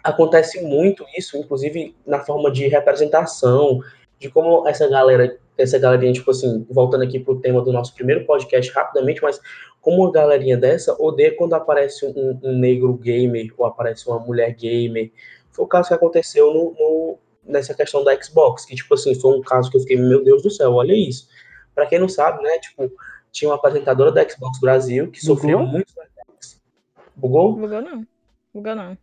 [0.04, 3.80] acontece muito isso, inclusive na forma de representação,
[4.22, 8.24] de como essa galera, essa galerinha, tipo assim, voltando aqui pro tema do nosso primeiro
[8.24, 9.42] podcast rapidamente, mas
[9.82, 14.54] como uma galerinha dessa odeia quando aparece um, um negro gamer ou aparece uma mulher
[14.54, 15.12] gamer.
[15.52, 19.36] Foi o caso que aconteceu no, no, nessa questão da Xbox, que, tipo assim, foi
[19.36, 21.28] um caso que eu fiquei, meu Deus do céu, olha isso.
[21.74, 22.92] Para quem não sabe, né, tipo,
[23.32, 25.74] tinha uma apresentadora da Xbox Brasil que sofreu Bugou?
[25.74, 26.62] muitos ataques.
[27.16, 27.56] Bugou?
[27.56, 28.06] Bugou não.
[28.54, 28.98] Bugou não.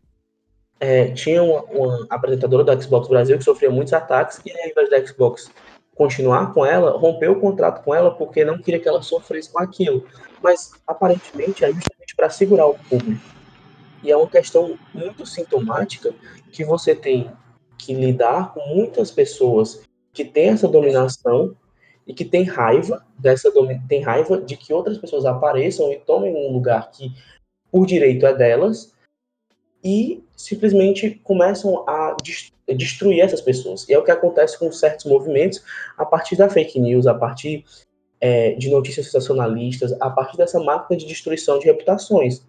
[0.80, 4.90] É, tinha uma, uma, apresentadora da Xbox Brasil que sofreu muitos ataques e ao invés
[4.90, 5.50] da Xbox
[5.94, 9.60] continuar com ela, rompeu o contrato com ela porque não queria que ela sofresse com
[9.60, 10.06] aquilo.
[10.40, 13.20] Mas aparentemente é justamente para segurar o público.
[14.02, 16.14] E é uma questão muito sintomática
[16.52, 17.30] que você tem
[17.76, 21.56] que lidar com muitas pessoas que têm essa dominação
[22.06, 23.52] e que têm raiva dessa
[23.88, 27.12] tem raiva de que outras pessoas apareçam e tomem um lugar que
[27.70, 28.94] por direito é delas
[29.84, 32.16] e simplesmente começam a
[32.68, 33.88] destruir essas pessoas.
[33.88, 35.60] E é o que acontece com certos movimentos
[35.96, 37.64] a partir da fake news, a partir
[38.20, 42.40] é, de notícias sensacionalistas, a partir dessa máquina de destruição de reputações.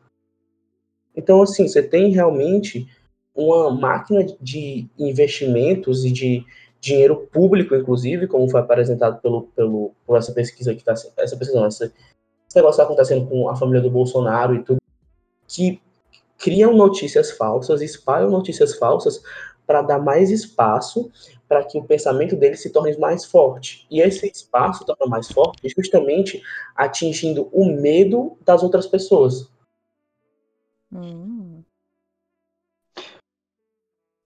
[1.15, 2.87] Então, assim, você tem realmente
[3.35, 6.45] uma máquina de investimentos e de
[6.79, 11.59] dinheiro público, inclusive, como foi apresentado pelo, pelo, por essa pesquisa que está essa pesquisa,
[11.59, 14.79] não, essa, esse negócio está acontecendo com a família do Bolsonaro e tudo,
[15.47, 15.81] que
[16.39, 19.21] criam notícias falsas, espalham notícias falsas
[19.67, 21.11] para dar mais espaço
[21.47, 23.85] para que o pensamento deles se torne mais forte.
[23.91, 26.41] E esse espaço torna mais forte justamente
[26.75, 29.51] atingindo o medo das outras pessoas.
[30.91, 31.63] Hum.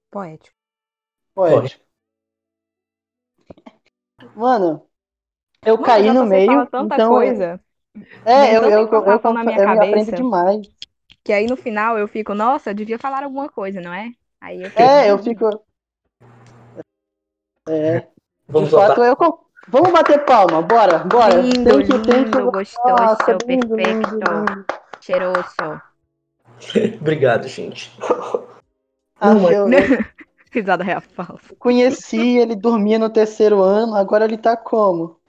[0.10, 0.56] Poético.
[1.34, 1.84] Poético.
[4.36, 4.86] Mano,
[5.66, 7.60] eu Mano, caí no meio, fala tanta então coisa.
[8.26, 10.68] é, eu, tanta eu, eu, eu, informação na minha eu me aprendo demais.
[11.24, 14.12] Que aí no final eu fico, nossa, devia falar alguma coisa, não é?
[14.42, 15.66] Aí eu fico, É, eu fico.
[17.68, 18.08] É, de
[18.50, 19.06] Vamos fato, voltar.
[19.08, 19.44] eu.
[19.70, 21.40] Vamos bater palma, bora, bora.
[21.40, 24.12] Lindo, Tem que- tem que- gostoso, Nossa, lindo, lindo, perfeito.
[24.12, 24.66] lindo.
[25.00, 25.82] cheiroso.
[27.00, 27.90] Obrigado, gente.
[29.22, 30.06] Acho mas- eu, eu
[30.52, 31.56] Risada real falsa.
[31.58, 35.20] conheci, ele dormia no terceiro ano, agora ele tá como?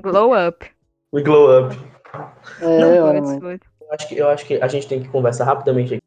[0.00, 0.70] Glow up.
[1.12, 1.76] We glow up.
[2.60, 3.60] É, mano.
[3.90, 6.02] Acho, que, eu acho que a gente tem que conversar rapidamente aqui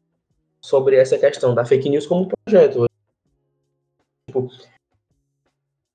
[0.60, 2.86] sobre essa questão da fake news como projeto.
[4.26, 4.48] Tipo,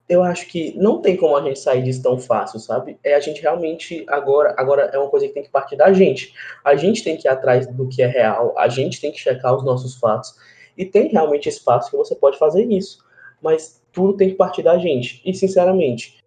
[0.07, 2.97] eu acho que não tem como a gente sair disso tão fácil, sabe?
[3.03, 6.33] É a gente realmente agora, agora é uma coisa que tem que partir da gente.
[6.63, 9.55] A gente tem que ir atrás do que é real, a gente tem que checar
[9.55, 10.35] os nossos fatos.
[10.77, 13.03] E tem realmente espaço que você pode fazer isso.
[13.41, 15.21] Mas tudo tem que partir da gente.
[15.25, 16.18] E sinceramente,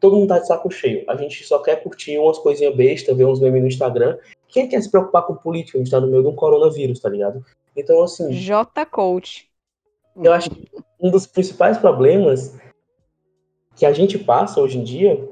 [0.00, 1.04] todo mundo tá de saco cheio.
[1.08, 4.18] A gente só quer curtir umas coisinhas bestas, ver uns memes no Instagram.
[4.48, 5.78] Quem quer se preocupar com política?
[5.78, 7.44] A gente tá no meio de um coronavírus, tá ligado?
[7.76, 9.48] Então, assim, J Coach.
[10.16, 10.68] eu acho que
[11.00, 12.56] um dos principais problemas
[13.74, 15.28] que a gente passa hoje em dia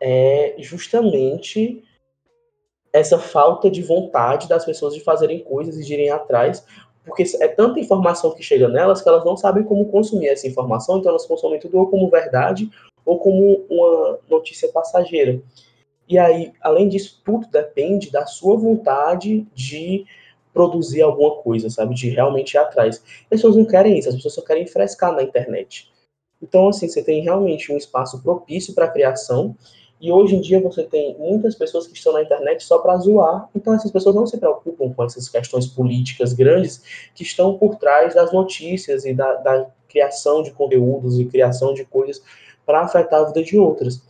[0.00, 1.82] é justamente
[2.92, 6.64] essa falta de vontade das pessoas de fazerem coisas e de irem atrás,
[7.04, 10.98] porque é tanta informação que chega nelas que elas não sabem como consumir essa informação,
[10.98, 12.70] então elas consomem tudo ou como verdade
[13.08, 15.40] ou como uma notícia passageira.
[16.06, 20.04] E aí, além disso, tudo depende da sua vontade de
[20.52, 21.94] produzir alguma coisa, sabe?
[21.94, 23.02] De realmente ir atrás.
[23.22, 25.90] As pessoas não querem isso, as pessoas só querem frescar na internet.
[26.42, 29.56] Então, assim, você tem realmente um espaço propício para criação,
[29.98, 33.48] e hoje em dia você tem muitas pessoas que estão na internet só para zoar,
[33.54, 38.14] então essas pessoas não se preocupam com essas questões políticas grandes que estão por trás
[38.14, 42.22] das notícias e da, da criação de conteúdos e criação de coisas
[42.68, 44.02] para afetar a vida de outras.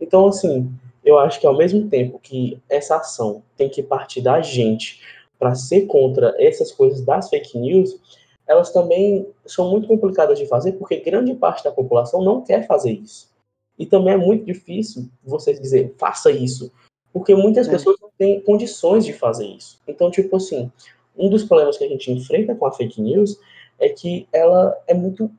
[0.00, 0.72] Então, assim,
[1.04, 5.02] eu acho que ao mesmo tempo que essa ação tem que partir da gente
[5.38, 8.00] para ser contra essas coisas das fake news,
[8.46, 12.92] elas também são muito complicadas de fazer porque grande parte da população não quer fazer
[12.92, 13.28] isso.
[13.78, 16.72] E também é muito difícil você dizer, faça isso.
[17.12, 17.70] Porque muitas É.
[17.70, 19.78] pessoas não têm condições de fazer isso.
[19.86, 20.72] Então, tipo assim,
[21.14, 23.38] um dos problemas que a gente enfrenta com a fake news
[23.78, 25.30] é que ela é muito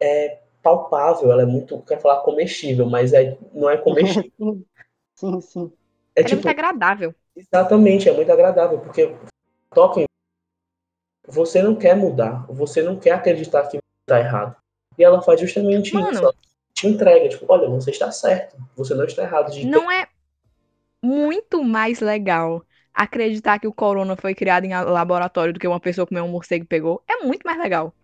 [0.00, 4.32] é, palpável, ela é muito, quer falar comestível, mas é, não é comestível.
[5.14, 5.72] Sim, sim.
[6.14, 7.14] É Ela é tipo, muito agradável.
[7.36, 9.16] exatamente, é muito agradável, porque
[9.72, 10.06] toca em
[11.28, 14.56] você não quer mudar, você não quer acreditar que está errado.
[14.98, 16.10] E ela faz justamente Mano.
[16.10, 16.24] isso.
[16.24, 16.34] Ela
[16.74, 20.06] te entrega, tipo, olha, você está certo, você não está errado de Não é
[21.02, 22.62] muito mais legal
[22.92, 26.64] acreditar que o corona foi criado em laboratório do que uma pessoa comeu um morcego
[26.64, 27.02] e pegou?
[27.08, 27.94] É muito mais legal.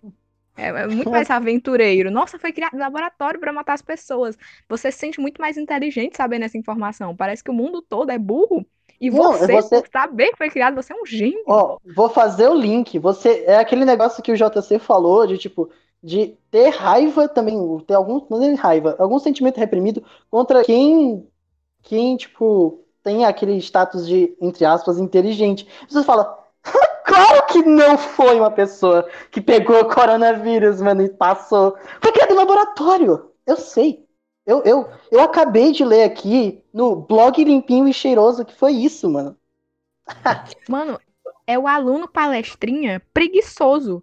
[0.56, 2.10] É, é muito mais aventureiro.
[2.10, 4.36] Nossa, foi criado em laboratório para matar as pessoas.
[4.68, 7.16] Você se sente muito mais inteligente sabendo essa informação.
[7.16, 8.66] Parece que o mundo todo é burro.
[9.00, 11.42] E Não, você, você- por saber que foi criado, você é um gênio.
[11.44, 12.98] Ó, vou fazer o link.
[12.98, 15.70] Você é aquele negócio que o JC falou de tipo
[16.02, 21.28] de ter raiva também, ter algum, não é raiva, algum sentimento reprimido contra quem
[21.82, 25.68] quem tipo tem aquele status de entre aspas inteligente.
[25.88, 26.41] Você fala,
[27.04, 31.76] claro que não foi uma pessoa que pegou o coronavírus, mano, e passou.
[32.00, 33.30] Foi criado em laboratório.
[33.46, 34.06] Eu sei.
[34.46, 39.08] Eu, eu, eu acabei de ler aqui no blog limpinho e cheiroso que foi isso,
[39.08, 39.36] mano.
[40.68, 41.00] Mano,
[41.46, 44.02] é o aluno palestrinha preguiçoso.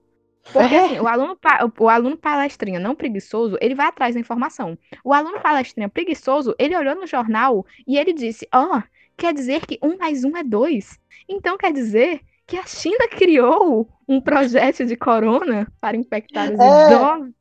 [0.51, 0.79] Porque É.
[0.79, 4.77] assim, o aluno, pa- o aluno palestrinha não preguiçoso, ele vai atrás da informação.
[5.03, 8.81] O aluno palestrinha preguiçoso, ele olhou no jornal e ele disse: Ó,
[9.17, 10.99] quer dizer que um mais um é dois.
[11.27, 16.87] Então quer dizer que a China criou um projeto de corona para infectar os É.
[16.87, 17.33] idosos.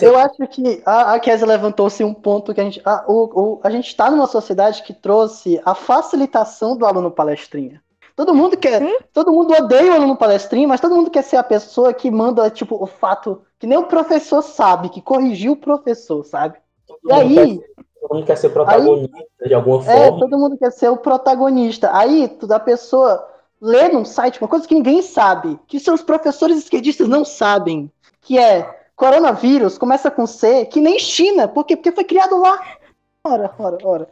[0.00, 2.80] Eu acho que a, a Kézia levantou-se um ponto que a gente.
[2.84, 3.24] A, o,
[3.56, 7.82] o- a gente está numa sociedade que trouxe a facilitação do aluno palestrinha.
[8.14, 8.80] Todo mundo quer.
[8.82, 8.96] Hum?
[9.12, 12.48] Todo mundo odeia o aluno palestrinha, mas todo mundo quer ser a pessoa que manda,
[12.48, 16.58] tipo, o fato que nem o professor sabe, que corrigiu o professor, sabe?
[16.86, 17.66] todo E mundo aí, quer-
[18.00, 19.18] todo mundo quer ser protagonista
[19.48, 20.18] de alguma é, forma.
[20.20, 21.90] todo mundo quer ser o protagonista.
[21.92, 23.26] Aí, tu- a pessoa
[23.60, 27.90] lê num site uma coisa que ninguém sabe, que seus professores esquerdistas não sabem,
[28.20, 31.76] que é coronavírus começa com C, que nem China, por quê?
[31.76, 32.78] Porque foi criado lá.
[33.24, 34.08] Ora, ora, ora.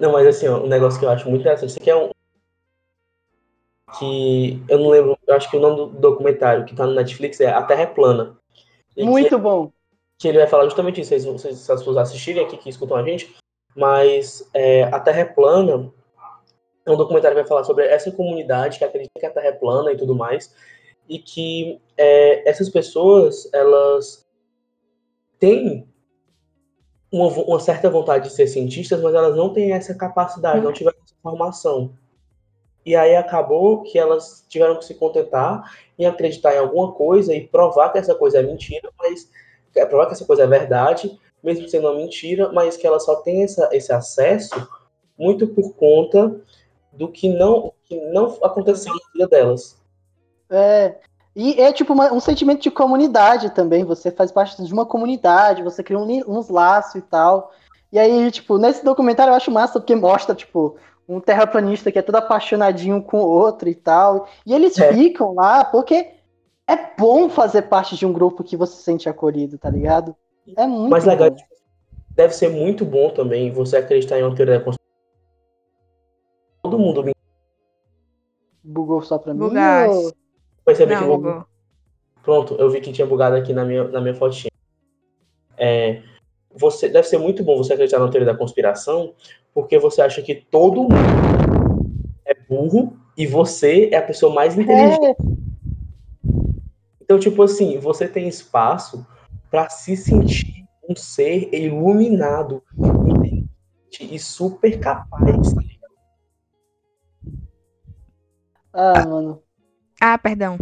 [0.00, 2.10] Não, mas assim, ó, um negócio que eu acho muito interessante, isso aqui é um.
[3.98, 7.40] Que eu não lembro, eu acho que o nome do documentário que tá no Netflix
[7.40, 8.38] é A Terra é Plana.
[8.96, 9.70] Muito bom.
[10.18, 12.96] que ele vai falar justamente isso, vocês, vocês, se as pessoas assistirem aqui que escutam
[12.96, 13.34] a gente,
[13.76, 15.92] mas é, a Terra é plana
[16.84, 19.52] é um documentário que vai falar sobre essa comunidade que acredita que a Terra é
[19.52, 20.54] plana e tudo mais,
[21.08, 24.26] e que é, essas pessoas, elas
[25.38, 25.86] têm
[27.10, 30.98] uma, uma certa vontade de ser cientistas, mas elas não têm essa capacidade, não tiveram
[31.04, 31.92] essa formação.
[32.84, 37.46] E aí acabou que elas tiveram que se contentar em acreditar em alguma coisa e
[37.46, 39.30] provar que essa coisa é mentira, mas
[39.76, 43.16] é provar que essa coisa é verdade, mesmo sendo uma mentira, mas que ela só
[43.16, 44.68] tem essa, esse acesso
[45.16, 46.40] muito por conta
[46.92, 49.80] do que não, que não aconteceu na vida delas.
[50.50, 50.96] É,
[51.34, 53.84] e é tipo uma- um sentimento de comunidade também.
[53.84, 57.52] Você faz parte de uma comunidade, você cria um uns laços e tal.
[57.90, 60.76] E aí, tipo, nesse documentário eu acho massa porque mostra, tipo,
[61.08, 64.28] um terraplanista que é todo apaixonadinho com o outro e tal.
[64.46, 64.92] E eles É.
[64.92, 66.10] ficam lá porque
[66.66, 70.14] é bom fazer parte de um grupo que você se sente acolhido, tá ligado?
[70.56, 71.36] É muito Mas legal, bom.
[72.10, 74.81] deve ser muito bom também você acreditar em uma teoria da.
[76.72, 77.12] Todo mundo
[78.64, 79.40] Bugou só pra mim?
[79.40, 80.06] Bugaste.
[80.64, 81.46] ou- que Não, eu- Hugo.
[82.22, 84.50] Pronto, eu vi que tinha bugado aqui na minha, na minha fotinha.
[85.58, 86.02] É,
[86.50, 89.14] você, deve ser muito bom você acreditar na teoria da conspiração,
[89.52, 91.90] porque você acha que todo mundo
[92.24, 95.04] é burro e você é a pessoa mais inteligente.
[95.04, 95.16] É,
[97.02, 99.06] Então, tipo assim, você tem espaço
[99.50, 103.44] para se sentir um ser iluminado, inteligente
[104.00, 105.54] e super capaz.
[108.74, 108.98] Ligado?
[108.98, 109.42] ah, mano.
[110.00, 110.58] Ah, perdão.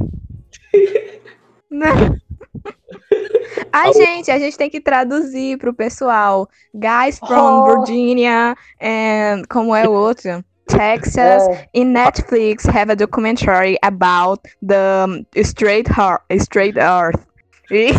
[1.70, 2.16] Não.
[3.72, 6.48] Ai, gente, a gente tem que traduzir pro pessoal.
[6.74, 7.64] Guys from Oh.
[7.84, 10.44] Virginia and como é o outro?
[10.66, 17.20] Texas É, in Netflix have a documentary about the straight heart, straight earth.
[17.72, 17.90] E-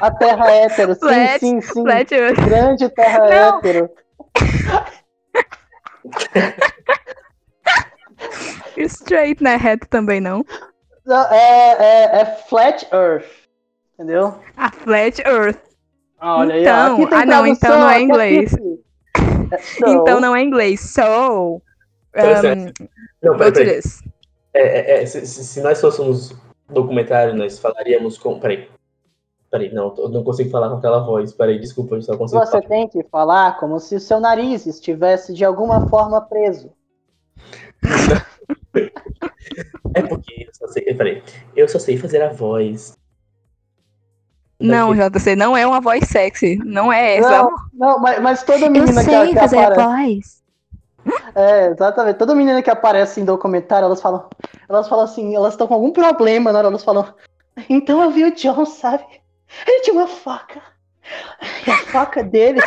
[0.00, 1.82] a terra hétero, sim, Flat- sim, sim.
[1.82, 2.08] Flat.
[2.08, 3.58] Grande terra Não.
[3.58, 3.90] hétero.
[8.76, 10.44] Straight não é reto também, não.
[11.04, 13.26] Não, É, é, é Flat Earth.
[13.94, 14.34] Entendeu?
[14.56, 15.58] A Flat Earth.
[16.20, 17.08] Olha aí, Então, ó.
[17.12, 18.54] Ah, não, então não é aqui inglês.
[18.54, 18.80] aqui.
[19.52, 20.80] É, so, Então não é inglês.
[20.80, 21.62] So,
[22.14, 22.52] é.
[22.54, 22.64] um,
[23.22, 23.80] Não, peraí, to peraí.
[24.52, 26.34] É, é, é, se, se- se nós fôssemos
[26.68, 28.38] documentário, nós falaríamos com.
[28.38, 28.68] Peraí.
[29.50, 31.32] Peraí, não, eu não consigo falar com aquela voz.
[31.32, 32.68] Peraí, desculpa, eu só consigo Você falar.
[32.68, 36.72] tem que falar como se o seu nariz estivesse de alguma forma preso.
[39.94, 40.94] É porque eu só sei.
[40.94, 41.22] Peraí,
[41.56, 42.96] eu só sei fazer a voz.
[44.60, 46.56] Não, JC, não é uma voz sexy.
[46.64, 47.42] Não é essa.
[47.42, 49.88] Não, não, mas, mas toda Eu menina que, sei que fazer a aparece.
[49.88, 50.40] voz.
[51.34, 52.16] É, exatamente.
[52.18, 54.28] Toda menina que aparece em documentário, elas falam.
[54.68, 56.60] Elas falam assim, elas estão com algum problema, né?
[56.60, 57.12] Elas falam.
[57.68, 59.04] Então eu vi o John, sabe?
[59.66, 60.62] Ele tinha uma faca.
[61.66, 62.60] E a faca dele.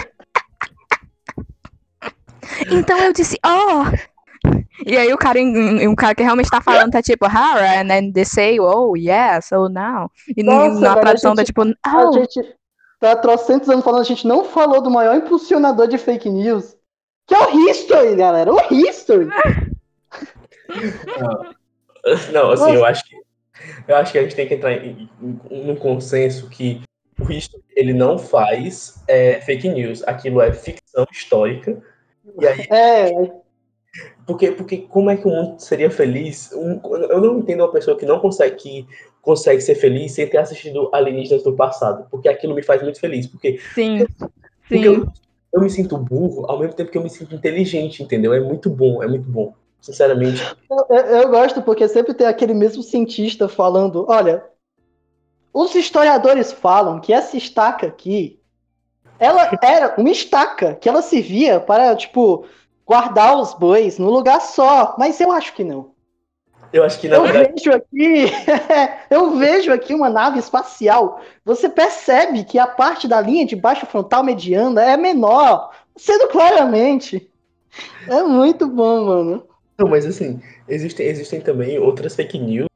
[2.70, 4.13] Então eu disse, oh.
[4.86, 8.12] E aí o cara, um cara que realmente tá falando tá tipo, Hara, and then
[8.12, 10.10] they say, oh, yes, oh, now.
[10.36, 12.14] E Nossa, na tradução a tá tipo, A oh.
[12.14, 12.56] gente
[13.00, 16.76] tá trocentos anos falando, a gente não falou do maior impulsionador de fake news.
[17.28, 18.52] Que é o History, galera.
[18.52, 19.28] O History.
[22.32, 22.70] Não, assim, Nossa.
[22.72, 23.16] eu acho que.
[23.88, 26.82] Eu acho que a gente tem que entrar em, num consenso que
[27.20, 30.04] o History, ele não faz é, fake news.
[30.04, 31.82] Aquilo é ficção histórica.
[32.40, 33.12] E aí, É,
[34.26, 36.52] porque, porque como é que o mundo seria feliz?
[36.54, 38.88] Um- eu não entendo uma pessoa que não consegue, que
[39.22, 42.08] consegue ser feliz sem ter assistido Alienígenas do passado.
[42.10, 43.28] Porque aquilo me faz muito feliz.
[43.28, 44.30] Porque, Sim, porque
[44.70, 44.84] sim.
[44.84, 45.08] eu,
[45.54, 48.34] eu me sinto burro ao mesmo tempo que eu me sinto inteligente, entendeu?
[48.34, 49.54] É muito bom, é muito bom.
[49.82, 50.42] Sinceramente.
[50.70, 54.44] Eu, eu- eu gosto porque sempre tem aquele mesmo cientista falando: olha,
[55.54, 58.40] os historiadores falam que essa estaca aqui,
[59.20, 62.46] ela era uma estaca que ela servia para, tipo,
[62.86, 64.96] guardar os bois no lugar só.
[64.98, 65.94] Mas eu acho que não.
[66.72, 67.54] Eu acho que, na Eu verdade.
[67.56, 68.26] vejo aqui,
[69.12, 71.22] eu vejo aqui uma nave espacial.
[71.46, 77.32] Você percebe que a parte da linha de baixo frontal mediana é menor, sendo claramente.
[78.08, 79.48] É muito bom, mano.
[79.78, 82.68] Não, mas assim, existem, existem também outras fake news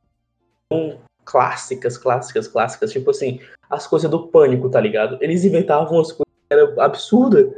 [1.25, 2.91] clássicas, clássicas, clássicas.
[2.91, 3.39] Tipo assim,
[3.69, 5.17] as coisas do pânico, tá ligado?
[5.21, 7.51] Eles inventavam umas coisas que eram absurdas.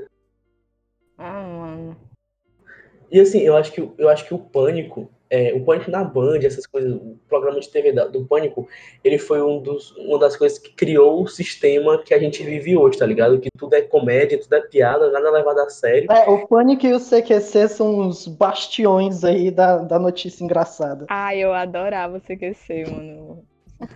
[3.12, 6.04] E assim, eu acho que, o- eu acho que o pânico, é, o pânico na
[6.04, 8.68] Band, essas coisas, o programa de TV da- do pânico,
[9.04, 12.76] ele foi um dos, uma das coisas que criou o sistema que a gente vive
[12.76, 13.40] hoje, tá ligado?
[13.40, 16.12] Que tudo é comédia, tudo é piada, nada é levado a sério.
[16.12, 21.06] É, o Pânico e o CQC são os bastiões aí da, da notícia engraçada.
[21.10, 23.44] Ai, eu adorava o CQC, mano.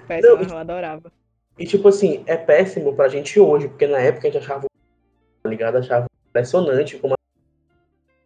[0.08, 1.12] Péssimo, Não, eu adorava.
[1.58, 4.66] E tipo assim, é péssimo pra gente hoje, porque na época a gente achava,
[5.44, 5.78] tá ligado?
[5.78, 7.14] Achava impressionante como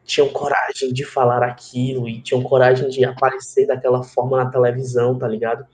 [0.08, 5.28] tinham coragem de falar aquilo e tinham coragem de aparecer daquela forma na televisão, tá
[5.28, 5.68] ligado?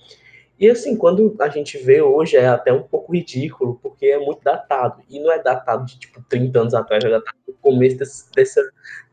[0.59, 4.43] E assim, quando a gente vê hoje é até um pouco ridículo, porque é muito
[4.43, 5.03] datado.
[5.07, 8.61] E não é datado de tipo 30 anos atrás, é datado do começo desse, dessa,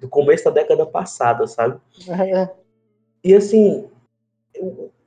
[0.00, 1.78] do começo da década passada, sabe?
[2.08, 2.50] É,
[3.22, 3.90] E assim,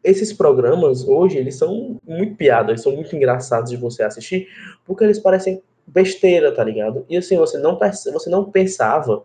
[0.03, 4.47] esses programas hoje, eles são muito piadas, eles são muito engraçados de você assistir,
[4.86, 7.03] porque eles parecem besteira, tá ligado?
[7.09, 9.24] E assim, você não, você não pensava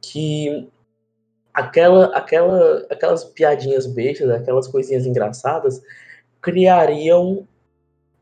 [0.00, 0.68] que
[1.52, 5.82] aquela, aquela, aquelas piadinhas bestas, aquelas coisinhas engraçadas,
[6.40, 7.46] criariam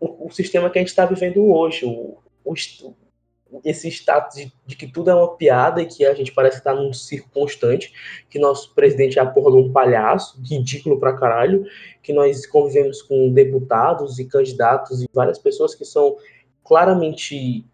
[0.00, 2.54] o, o sistema que a gente está vivendo hoje, o, o
[3.64, 6.74] esse status de, de que tudo é uma piada e que a gente parece estar
[6.74, 7.92] num circo constante,
[8.28, 11.64] que nosso presidente é a porra de um palhaço, ridículo pra caralho,
[12.02, 16.16] que nós convivemos com deputados e candidatos e várias pessoas que são
[16.62, 17.64] claramente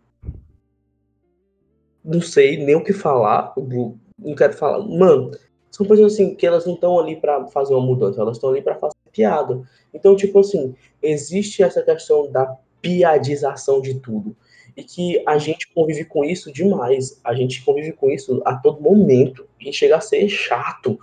[2.04, 4.84] não sei nem o que falar, não quero falar.
[4.86, 5.30] Mano,
[5.70, 8.62] são pessoas assim que elas não estão ali pra fazer uma mudança, elas estão ali
[8.62, 9.62] pra fazer piada.
[9.92, 14.36] Então, tipo assim, existe essa questão da piadização de tudo.
[14.76, 17.20] E que a gente convive com isso demais.
[17.24, 19.46] A gente convive com isso a todo momento.
[19.60, 20.98] E chega a ser chato.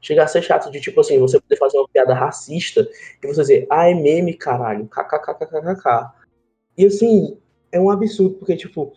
[0.00, 2.88] Chega a ser chato de, tipo assim, você poder fazer uma piada racista
[3.22, 6.10] e você dizer, ah, é meme, caralho, kkkkkk.
[6.78, 7.36] E assim,
[7.72, 8.92] é um absurdo, porque, tipo,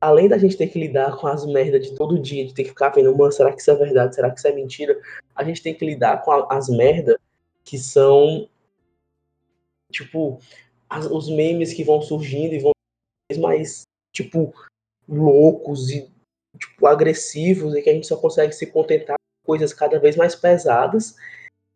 [0.00, 2.70] além da gente ter que lidar com as merdas de todo dia, de ter que
[2.70, 4.14] ficar vendo, mano, será que isso é verdade?
[4.14, 4.98] Será que isso é mentira?
[5.34, 7.16] A gente tem que lidar com a- as merdas
[7.64, 8.48] que são,
[9.92, 10.38] tipo,
[10.88, 12.72] as- os memes que vão surgindo e vão
[13.38, 13.82] mais,
[14.12, 14.52] tipo,
[15.08, 16.10] loucos e,
[16.58, 20.34] tipo, agressivos e que a gente só consegue se contentar com coisas cada vez mais
[20.34, 21.14] pesadas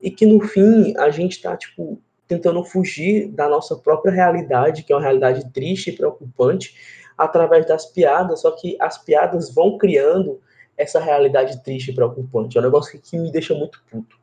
[0.00, 4.92] e que, no fim, a gente tá, tipo, tentando fugir da nossa própria realidade, que
[4.92, 6.74] é uma realidade triste e preocupante,
[7.16, 10.40] através das piadas, só que as piadas vão criando
[10.76, 12.56] essa realidade triste e preocupante.
[12.56, 14.16] É um negócio que, que me deixa muito puto.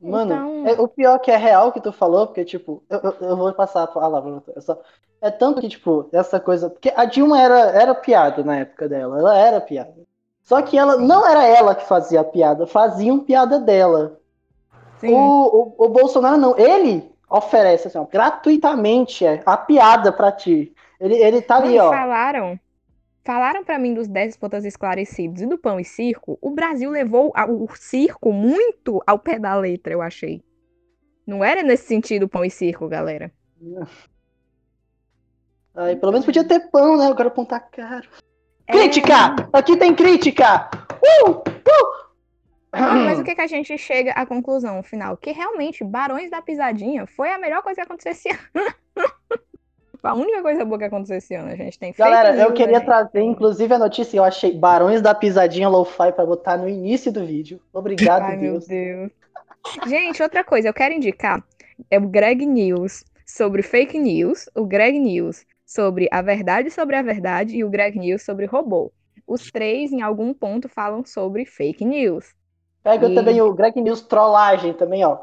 [0.00, 3.16] Mano, Então- é, o pior que é real que tu falou, porque, tipo, eu, eu,
[3.28, 4.42] eu vou passar a palavra.
[4.54, 4.78] É, só,
[5.20, 6.68] é tanto que, tipo, essa coisa.
[6.68, 9.94] Porque a Dilma era, era piada na época dela, ela era piada.
[10.42, 14.20] Só que ela não era ela que fazia a piada, faziam piada dela.
[14.98, 15.14] Sim.
[15.14, 20.72] O, o, o Bolsonaro não, ele oferece assim, ó, gratuitamente é, a piada pra ti.
[21.00, 21.90] Ele, ele tá ali, Quando ó.
[21.90, 22.60] falaram,
[23.24, 27.68] falaram para mim dos déspotas esclarecidos e do pão e circo, o Brasil levou o
[27.76, 30.42] circo muito ao pé da letra, eu achei.
[31.26, 33.32] Não era nesse sentido pão e circo, galera.
[35.74, 37.06] Aí, pelo menos podia ter pão, né?
[37.06, 38.06] Agora o pão tá caro.
[38.66, 39.34] É, Crítica!
[39.52, 40.70] Aqui tem crítica!
[41.02, 41.42] Uh!
[42.74, 45.16] Ah, mas o que, que a gente chega à conclusão final?
[45.16, 48.74] Que realmente Barões da Pisadinha foi a melhor coisa que aconteceu esse ano.
[50.02, 51.50] A única coisa boa que aconteceu esse ano.
[51.50, 54.18] A gente tem Galera, eu queria trazer, inclusive, a notícia.
[54.18, 57.58] Eu achei Barões da Pisadinha Lo-Fi pra botar no início do vídeo.
[57.72, 58.66] Obrigado, Ai, meu Deus.
[58.66, 59.10] Deus.
[59.86, 61.42] Gente, outra coisa, eu quero indicar
[61.90, 67.02] é o Greg News sobre fake news, o Greg News sobre a verdade sobre a
[67.02, 68.92] verdade e o Greg News sobre robô.
[69.26, 72.34] Os três, em algum ponto, falam sobre fake news.
[72.84, 75.18] Pega E- também o Greg News Trollagem também, ó.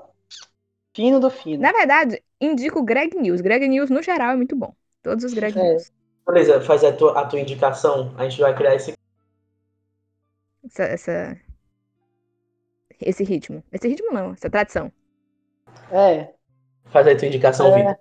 [0.94, 1.62] Fino do fino.
[1.62, 3.40] Na verdade, indico o Greg News.
[3.40, 4.74] Greg News, no geral, é muito bom.
[5.02, 5.64] Todos os Greg É.
[5.72, 5.92] News.
[6.28, 8.14] Beleza, faz a tua, a tua indicação.
[8.18, 8.94] A gente vai criar esse.
[10.64, 11.38] Essa, essa-
[13.00, 13.64] Esse ritmo.
[13.72, 14.92] Esse ritmo não, essa tradição.
[15.92, 16.34] É.
[16.86, 17.78] Faz aí a tua indicação, É.
[17.78, 18.00] Vitor.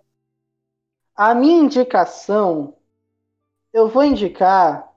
[1.15, 2.77] A minha indicação,
[3.73, 4.89] eu vou indicar,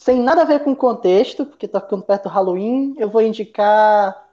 [0.00, 3.20] sem nada a ver com o contexto, porque tá ficando perto do Halloween, eu vou
[3.20, 4.30] indicar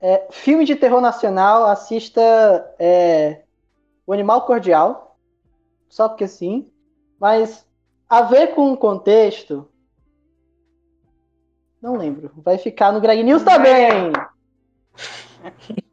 [0.00, 2.20] é, filme de terror nacional, assista
[2.76, 3.44] é,
[4.04, 5.16] O Animal Cordial,
[5.88, 6.68] só porque sim,
[7.20, 7.64] mas
[8.08, 9.68] a ver com o contexto,
[11.80, 14.12] não lembro, vai ficar no Greg News também.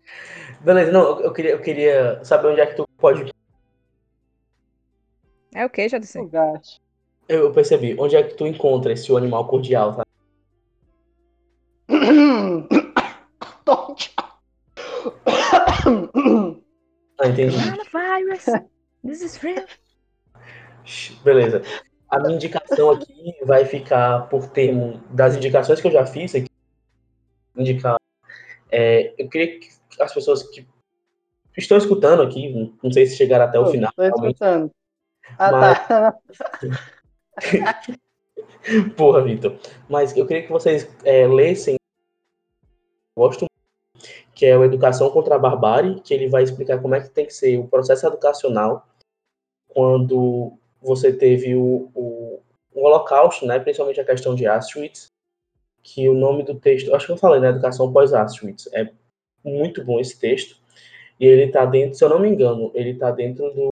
[0.62, 3.32] Beleza, não, eu- queria, eu queria saber onde é que tu pode.
[5.54, 5.86] É o que?
[6.18, 6.83] O gato.
[7.28, 10.04] Eu, percebi, onde é que tu encontra esse animal cordial, tá?
[17.20, 17.56] Ah, entendi.
[17.56, 18.46] Coronavirus.
[19.06, 19.66] This is real.
[21.24, 21.62] Beleza.
[22.10, 26.50] A minha indicação aqui vai ficar por termo das indicações que eu já fiz aqui.
[27.56, 27.98] Indicar.
[28.72, 29.70] é, eu queria que
[30.00, 30.68] as pessoas que
[31.58, 34.34] estão escutando aqui, não sei se chegaram até o final, Tô realmente.
[34.34, 34.72] escutando.
[35.38, 36.18] Ah, Mas- tá.
[38.96, 39.58] Porra, Vitor.
[39.90, 41.76] Mas eu queria que vocês é, lessem.
[43.16, 43.46] Gosto
[44.34, 47.26] que é o Educação contra a Barbárie, que ele vai explicar como é que tem
[47.26, 48.88] que ser o processo educacional
[49.68, 52.42] quando você teve o, o,
[52.74, 53.60] o Holocausto, né?
[53.60, 55.08] Principalmente a questão de Auschwitz,
[55.82, 57.50] que o nome do texto, acho que eu falei, né?
[57.50, 58.68] Educação pós-Auschwitz.
[58.74, 58.92] É
[59.44, 60.58] muito bom esse texto.
[61.20, 63.73] E ele tá dentro, se eu não me engano, ele tá dentro do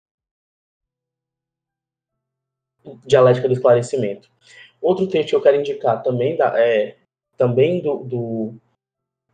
[3.06, 4.28] Dialética do Esclarecimento.
[4.80, 6.96] Outro texto que eu quero indicar também da, é
[7.36, 8.54] também do, do,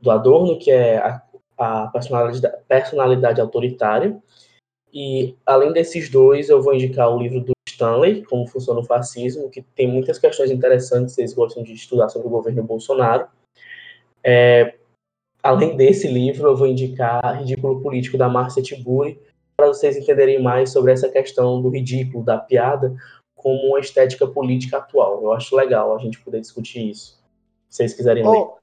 [0.00, 1.22] do Adorno, que é a,
[1.58, 4.16] a personalidade, personalidade autoritária.
[4.92, 9.50] E além desses dois, eu vou indicar o livro do Stanley, Como Funciona o Fascismo,
[9.50, 13.26] que tem muitas questões interessantes, vocês gostam de estudar sobre o governo Bolsonaro.
[14.22, 14.76] É,
[15.42, 19.20] além desse livro, eu vou indicar Ridículo Político, da Márcia Tiburi,
[19.56, 22.94] para vocês entenderem mais sobre essa questão do ridículo, da piada,
[23.44, 25.22] como uma estética política atual.
[25.22, 27.22] Eu acho legal a gente poder discutir isso.
[27.68, 28.38] Se vocês quiserem ler.
[28.38, 28.56] Ô,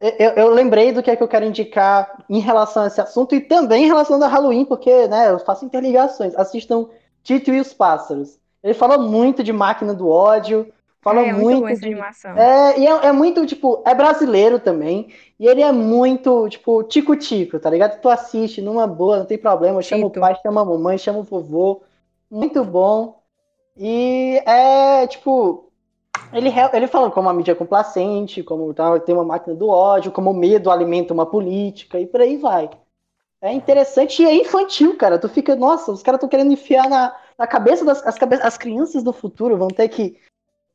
[0.00, 3.32] eu, eu lembrei do que é que eu quero indicar em relação a esse assunto
[3.36, 6.34] e também em relação ao Halloween, porque né, eu faço interligações.
[6.34, 6.88] Assistam
[7.22, 8.40] Tito e os Pássaros.
[8.64, 10.66] Ele fala muito de máquina do ódio,
[11.00, 12.36] fala é, é muito muito de, animação.
[12.36, 15.10] É, e é, é muito, tipo, é brasileiro também.
[15.38, 18.00] E ele é muito, tipo, tico-tico, tá ligado?
[18.00, 19.80] Tu assiste numa boa, não tem problema.
[19.80, 20.18] Chama o Tito.
[20.18, 21.82] pai, chama a mamãe, chama o vovô.
[22.28, 23.21] Muito bom.
[23.76, 25.70] E é, tipo,
[26.32, 30.12] ele, ele fala como a mídia é complacente, como tá, tem uma máquina do ódio,
[30.12, 32.70] como o medo alimenta uma política e por aí vai.
[33.42, 35.18] É interessante e é infantil, cara.
[35.18, 38.58] Tu fica, nossa, os caras estão querendo enfiar na, na cabeça das as, cabe- as
[38.58, 40.18] crianças do futuro, vão ter que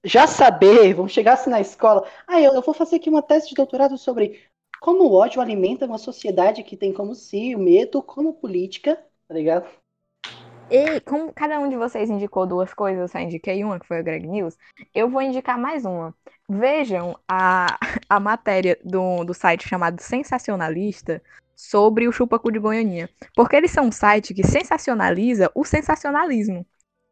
[0.04, 2.08] já saber, vão chegar assim na escola.
[2.28, 4.42] Ah, eu, eu vou fazer aqui uma tese de doutorado sobre
[4.82, 9.34] como o ódio alimenta uma sociedade que tem como si o medo como política, tá
[9.36, 9.68] ligado?
[10.70, 14.02] E como cada um de vocês indicou duas coisas, eu só indiquei uma, que foi
[14.02, 14.58] o Greg News,
[14.94, 16.14] eu vou indicar mais uma.
[16.50, 17.78] Vejam a,
[18.10, 21.22] a matéria do, do site chamado Sensacionalista
[21.56, 23.10] sobre o Chupacu de Goianinha.
[23.34, 26.66] Porque eles são um site que sensacionaliza o sensacionalismo.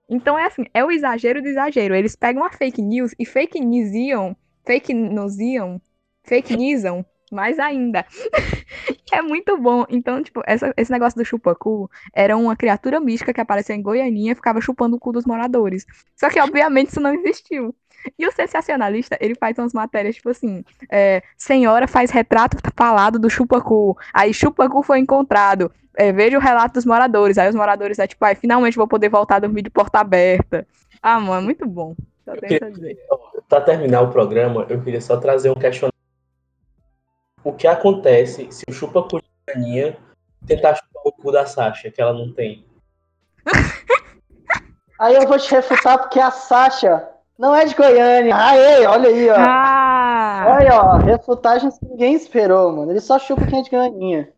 [0.10, 1.96] Então é assim, é o exagero do exagero.
[1.96, 4.36] Eles pegam a fake news e fake newsiam,
[4.66, 5.82] fake newsiam,
[6.24, 8.06] fake newsam mais ainda.
[9.12, 9.86] é muito bom.
[9.90, 14.32] Então, tipo, essa- esse negócio do chupacu era uma criatura mística que apareceu em Goianinha
[14.32, 15.86] e ficava chupando o cu dos moradores.
[16.16, 17.74] Só que, obviamente, isso não existiu.
[18.20, 23.30] E o sensacionalista, ele faz umas matérias, tipo assim, é, senhora faz retrato falado do
[23.32, 28.06] chupacu, aí chupacu foi encontrado, é, veja o relato dos moradores, aí os moradores é
[28.06, 30.68] tipo, ai, finalmente vou poder voltar a dormir de porta aberta.
[31.02, 31.96] Ah, mano, é muito bom.
[32.24, 32.98] Só tenho isso a dizer.
[33.50, 35.95] Para terminar o programa, eu queria só trazer um questionamento.
[37.46, 39.96] O que acontece se o chupacu de Aninha
[40.48, 42.66] tentar chupar o cu da Sasha, que ela não tem?
[45.00, 48.36] Aí eu vou te refutar porque a Sasha não é de Goiânia.
[48.36, 49.36] Aê, olha aí, ó.
[49.38, 50.46] Ah!
[50.58, 52.92] Olha, ó, refutagens que ninguém esperou, mano.
[52.92, 54.34] Ele só chupa quem é de Goiânia.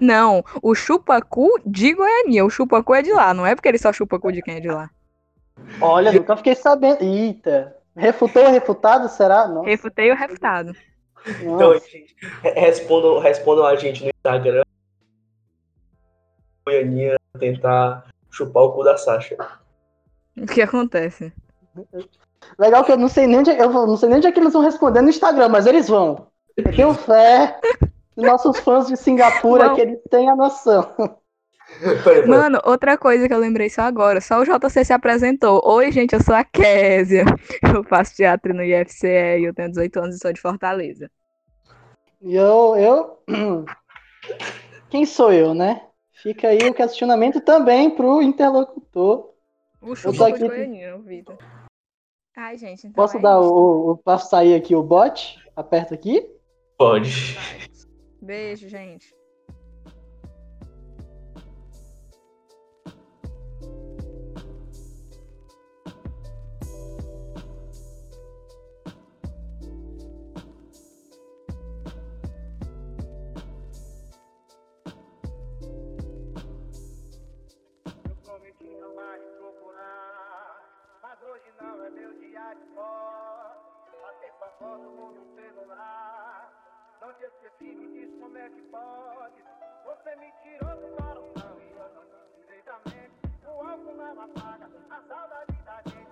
[0.00, 3.92] Não, o chupacu de Goiânia, o chupacu é de lá, não é porque ele só
[3.92, 4.90] chupa cu de quem é de lá.
[5.80, 7.00] Olha, nunca fiquei sabendo.
[7.02, 7.76] Eita.
[7.94, 9.46] Refutou ou refutado, será?
[9.46, 9.68] Nossa.
[9.68, 10.72] Refutei o refutado.
[11.40, 14.62] Então, gente, respondam, respondam a gente no Instagram.
[16.66, 19.36] Goianinha tentar chupar o cu da Sasha.
[20.36, 21.32] O que acontece?
[22.58, 24.52] Legal que eu não sei nem onde, eu não sei nem onde é que eles
[24.52, 26.28] vão responder no Instagram, mas eles vão.
[26.56, 27.60] Eu tenho fé
[28.16, 29.74] nos nossos fãs de Singapura Vão.
[29.74, 31.19] que eles têm a noção.
[31.80, 32.28] Peraí, peraí.
[32.28, 35.60] Mano, outra coisa que eu lembrei só agora, só o JC se apresentou.
[35.64, 37.24] Oi, gente, eu sou a Késia.
[37.74, 41.10] Eu faço teatro no IFCE e eu tenho 18 anos e sou de Fortaleza.
[42.20, 43.18] E eu, eu.
[44.90, 45.82] Quem sou eu, né?
[46.12, 49.30] Fica aí o questionamento também pro interlocutor.
[49.80, 50.48] O tô chupa aqui-
[51.06, 51.38] Vitor.
[52.36, 53.50] Ai, gente, então Posso é dar isso.
[53.52, 53.96] o, o.
[53.96, 55.38] Posso sair aqui o bot?
[55.56, 56.28] Aperta aqui.
[56.76, 57.38] Pode.
[58.20, 59.14] Beijo, gente.
[84.70, 86.52] Todo mundo celular.
[87.00, 89.42] Não te esqueci, me diz como é que pode.
[89.84, 93.14] Você me tirou do coração e eu não disse direitamente.
[93.46, 96.09] O álcool não apaga a saudade da gente,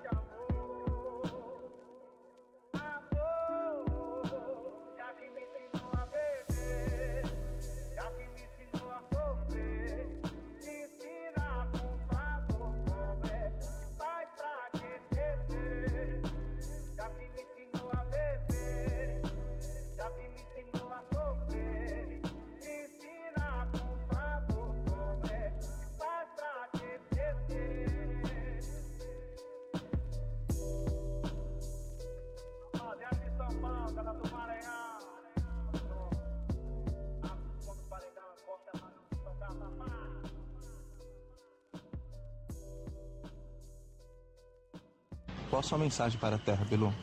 [45.58, 46.94] Qual a sua mensagem para a Terra, Belu?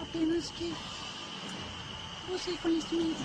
[0.00, 0.72] apenas que
[2.26, 3.22] busque conhecimento